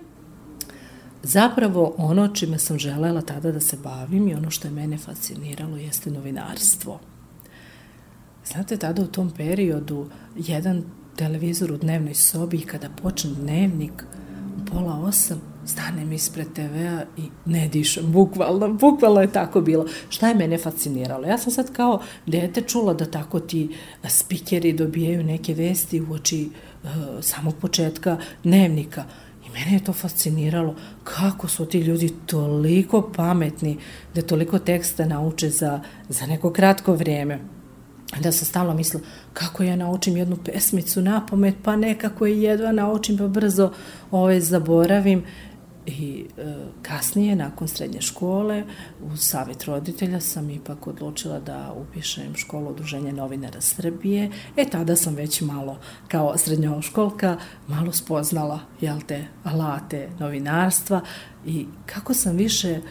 Zapravo 1.23 1.95
ono 1.97 2.27
čime 2.27 2.59
sam 2.59 2.79
želela 2.79 3.21
tada 3.21 3.51
da 3.51 3.59
se 3.59 3.77
bavim 3.83 4.27
i 4.27 4.33
ono 4.33 4.51
što 4.51 4.67
je 4.67 4.71
mene 4.71 4.97
fasciniralo 4.97 5.77
jeste 5.77 6.11
novinarstvo. 6.11 6.99
Znate, 8.51 8.77
tada 8.77 9.01
u 9.01 9.07
tom 9.07 9.31
periodu 9.31 10.09
jedan 10.35 10.83
televizor 11.15 11.71
u 11.71 11.77
dnevnoj 11.77 12.13
sobi 12.13 12.57
i 12.57 12.65
kada 12.65 12.89
počne 13.01 13.31
dnevnik 13.41 14.03
u 14.57 14.65
pola 14.71 14.99
osam, 14.99 15.41
stanem 15.65 16.13
ispred 16.13 16.47
TV-a 16.53 17.03
i 17.17 17.21
ne 17.45 17.67
dišem, 17.67 18.11
bukvalno, 18.11 18.73
bukvalno 18.73 19.21
je 19.21 19.31
tako 19.31 19.61
bilo. 19.61 19.85
Šta 20.09 20.27
je 20.27 20.35
mene 20.35 20.57
fasciniralo? 20.57 21.27
Ja 21.27 21.37
sam 21.37 21.51
sad 21.51 21.73
kao 21.73 22.01
dete 22.25 22.61
čula 22.61 22.93
da 22.93 23.05
tako 23.05 23.39
ti 23.39 23.75
spikeri 24.09 24.73
dobijaju 24.73 25.23
neke 25.23 25.53
vesti 25.53 26.01
u 26.01 26.13
oči 26.13 26.49
uh, 26.83 26.89
samog 27.21 27.55
početka 27.61 28.17
dnevnika. 28.43 29.03
I 29.47 29.49
mene 29.49 29.73
je 29.73 29.83
to 29.83 29.93
fasciniralo 29.93 30.75
kako 31.03 31.47
su 31.47 31.65
ti 31.65 31.79
ljudi 31.79 32.13
toliko 32.25 33.11
pametni 33.15 33.77
da 34.15 34.21
toliko 34.21 34.59
teksta 34.59 35.05
nauče 35.05 35.49
za, 35.49 35.79
za 36.09 36.25
neko 36.25 36.53
kratko 36.53 36.93
vrijeme. 36.93 37.56
Da 38.19 38.31
sam 38.31 38.45
stalno 38.45 38.73
mislila 38.73 39.03
kako 39.33 39.63
ja 39.63 39.75
naučim 39.75 40.17
jednu 40.17 40.37
pesmicu 40.45 41.01
na 41.01 41.25
pamet, 41.25 41.55
pa 41.63 41.75
nekako 41.75 42.25
je 42.25 42.41
jedva 42.41 42.71
naučim, 42.71 43.17
pa 43.17 43.27
brzo 43.27 43.71
ove 44.11 44.41
zaboravim. 44.41 45.23
I 45.85 46.25
e, 46.37 46.55
kasnije, 46.81 47.35
nakon 47.35 47.67
srednje 47.67 48.01
škole, 48.01 48.63
u 49.01 49.17
savjet 49.17 49.65
roditelja 49.65 50.19
sam 50.19 50.49
ipak 50.49 50.87
odlučila 50.87 51.39
da 51.39 51.73
upišem 51.77 52.35
školu 52.35 52.69
Udruženja 52.69 53.11
novinara 53.11 53.61
Srbije. 53.61 54.31
E, 54.57 54.65
tada 54.69 54.95
sam 54.95 55.15
već 55.15 55.41
malo, 55.41 55.79
kao 56.07 56.37
srednjoškolka, 56.37 57.37
malo 57.67 57.91
spoznala, 57.91 58.59
jel 58.81 58.99
te, 59.07 59.25
alate 59.43 60.09
novinarstva 60.19 61.01
i 61.45 61.65
kako 61.85 62.13
sam 62.13 62.35
više 62.35 62.69
e, 62.69 62.81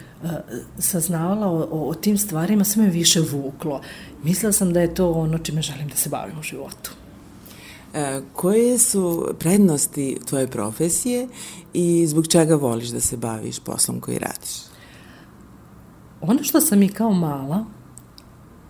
saznavala 0.77 1.47
o, 1.47 1.67
o, 1.71 1.89
o 1.89 1.93
tim 1.93 2.17
stvarima, 2.17 2.63
sve 2.63 2.83
me 2.83 2.89
više 2.89 3.19
vuklo. 3.31 3.81
Mislila 4.23 4.51
sam 4.51 4.73
da 4.73 4.81
je 4.81 4.95
to 4.95 5.11
ono 5.11 5.37
čime 5.37 5.61
želim 5.61 5.87
da 5.87 5.95
se 5.95 6.09
bavim 6.09 6.39
u 6.39 6.43
životu. 6.43 6.91
E, 7.93 8.21
koje 8.33 8.77
su 8.77 9.35
prednosti 9.39 10.17
tvoje 10.25 10.47
profesije 10.47 11.27
i 11.73 12.07
zbog 12.07 12.27
čega 12.27 12.55
voliš 12.55 12.89
da 12.89 12.99
se 12.99 13.17
baviš 13.17 13.59
poslom 13.59 13.99
koji 13.99 14.19
radiš? 14.19 14.51
Ono 16.21 16.43
što 16.43 16.61
sam 16.61 16.83
i 16.83 16.89
kao 16.89 17.13
mala, 17.13 17.65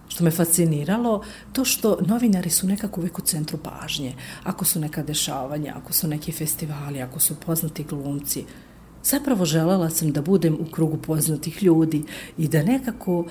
što 0.07 0.23
me 0.23 0.31
fasciniralo, 0.31 1.23
to 1.53 1.65
što 1.65 1.97
novinari 2.01 2.49
su 2.49 2.67
nekako 2.67 3.01
uvek 3.01 3.19
u 3.19 3.21
centru 3.21 3.57
pažnje. 3.57 4.15
Ako 4.43 4.65
su 4.65 4.79
neka 4.79 5.03
dešavanja, 5.03 5.73
ako 5.77 5.93
su 5.93 6.07
neki 6.07 6.31
festivali, 6.31 7.01
ako 7.01 7.19
su 7.19 7.35
poznati 7.35 7.83
glumci, 7.83 8.45
zapravo 9.09 9.45
želela 9.45 9.89
sam 9.89 10.11
da 10.11 10.21
budem 10.21 10.57
u 10.59 10.71
krugu 10.71 10.97
poznatih 10.97 11.63
ljudi 11.63 12.03
i 12.37 12.47
da 12.47 12.63
nekako 12.63 13.19
uh, 13.19 13.25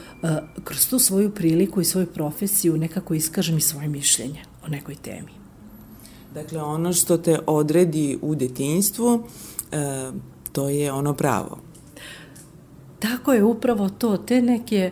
kroz 0.65 0.89
tu 0.89 0.99
svoju 0.99 1.31
priliku 1.31 1.81
i 1.81 1.85
svoju 1.85 2.07
profesiju 2.07 2.77
nekako 2.77 3.15
iskažem 3.15 3.57
i 3.57 3.61
svoje 3.61 3.89
mišljenje 3.89 4.43
o 4.67 4.69
nekoj 4.69 4.95
temi. 4.95 5.47
Dakle, 6.37 6.63
ono 6.63 6.93
što 6.93 7.17
te 7.17 7.39
odredi 7.47 8.19
u 8.23 8.35
detinjstvu, 8.35 9.23
e, 9.73 10.11
to 10.53 10.69
je 10.69 10.93
ono 10.93 11.15
pravo. 11.15 11.59
Tako 12.99 13.33
je 13.33 13.45
upravo 13.45 13.89
to, 13.89 14.17
te 14.17 14.43
neke 14.43 14.91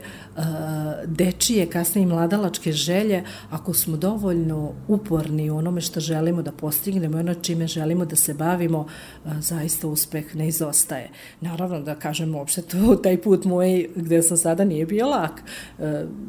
dečije, 1.06 1.66
kasnije 1.66 2.02
i 2.02 2.06
mladalačke 2.06 2.72
želje, 2.72 3.24
ako 3.50 3.74
smo 3.74 3.96
dovoljno 3.96 4.72
uporni 4.88 5.50
u 5.50 5.56
onome 5.56 5.80
što 5.80 6.00
želimo 6.00 6.42
da 6.42 6.52
postignemo 6.52 7.16
i 7.16 7.20
ono 7.20 7.34
čime 7.34 7.66
želimo 7.66 8.04
da 8.04 8.16
se 8.16 8.34
bavimo, 8.34 8.78
uh, 8.78 9.32
zaista 9.40 9.88
uspeh 9.88 10.36
ne 10.36 10.48
izostaje. 10.48 11.10
Naravno 11.40 11.80
da 11.80 11.94
kažem 11.94 12.34
uopšte 12.34 12.62
to, 12.62 12.96
taj 13.02 13.22
put 13.22 13.44
moj 13.44 13.88
gde 13.96 14.22
sam 14.22 14.36
sada 14.36 14.64
nije 14.64 14.86
bio 14.86 15.08
lak. 15.08 15.42
Uh, 15.78 15.84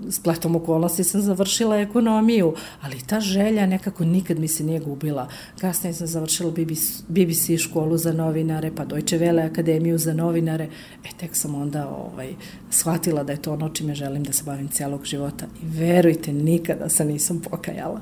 spletom 0.10 0.56
okolnosti 0.56 1.04
sam 1.04 1.22
završila 1.22 1.78
ekonomiju, 1.78 2.54
ali 2.82 3.02
ta 3.08 3.20
želja 3.20 3.66
nekako 3.66 4.06
nikad 4.06 4.40
mi 4.40 4.48
se 4.48 4.64
nije 4.64 4.80
gubila. 4.80 5.28
Kasnije 5.60 5.94
sam 5.94 6.08
završila 6.08 6.52
BBC, 6.52 7.04
BBC 7.08 7.58
školu 7.58 7.98
za 7.98 8.14
novinare, 8.14 8.72
pa 8.76 8.86
Deutsche 8.86 9.20
Welle 9.20 9.52
akademiju 9.52 9.98
za 9.98 10.14
novinare, 10.14 10.70
e 11.04 11.10
tek 11.18 11.36
sam 11.36 11.56
onda 11.56 11.88
ovaj, 11.88 12.34
shvatila 12.70 13.24
da 13.24 13.32
je 13.32 13.42
to 13.42 13.54
ono 13.54 13.70
čime 13.70 13.95
želim 13.96 14.24
da 14.24 14.34
se 14.34 14.44
bavim 14.44 14.68
cijelog 14.68 15.06
života 15.06 15.46
i 15.64 15.66
verujte, 15.66 16.34
nikada 16.34 16.90
se 16.90 17.06
nisam 17.06 17.42
pokajala. 17.50 18.02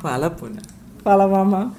Hvala 0.00 0.30
puno. 0.30 0.60
Hvala 1.02 1.26
vama. 1.26 1.70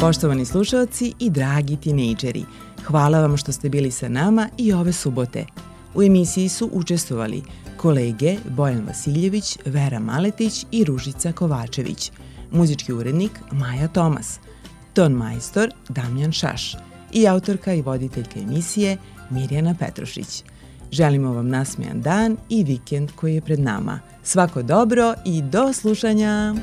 Poštovani 0.00 0.44
slušalci 0.44 1.12
i 1.18 1.30
dragi 1.30 1.76
tinejdžeri, 1.76 2.44
hvala 2.86 3.20
vam 3.20 3.36
što 3.36 3.52
ste 3.52 3.68
bili 3.68 3.90
sa 3.90 4.08
nama 4.08 4.48
i 4.58 4.72
ove 4.72 4.92
subote. 4.92 5.46
U 5.94 6.02
emisiji 6.02 6.48
su 6.48 6.70
učestvovali 6.72 7.42
kolege 7.76 8.36
Bojan 8.48 8.86
Vasiljević, 8.86 9.58
Vera 9.64 9.98
Maletić 9.98 10.66
i 10.70 10.84
Ružica 10.84 11.32
Kovačević, 11.32 12.12
muzički 12.50 12.92
urednik 12.92 13.30
Maja 13.52 13.88
Tomas, 13.88 14.40
ton 14.94 15.12
majstor 15.12 15.70
Damjan 15.88 16.32
Šaš 16.32 16.89
i 17.12 17.28
autorka 17.28 17.74
i 17.74 17.82
voditeljka 17.82 18.40
emisije 18.40 18.96
Mirjana 19.30 19.74
Petrušić. 19.78 20.44
Želimo 20.92 21.32
vam 21.32 21.48
nasmejan 21.48 22.00
dan 22.00 22.36
i 22.48 22.64
vikend 22.64 23.10
koji 23.16 23.34
je 23.34 23.40
pred 23.40 23.60
nama. 23.60 24.00
Svako 24.22 24.62
dobro 24.62 25.14
i 25.24 25.42
do 25.42 25.72
slušanja! 25.72 26.54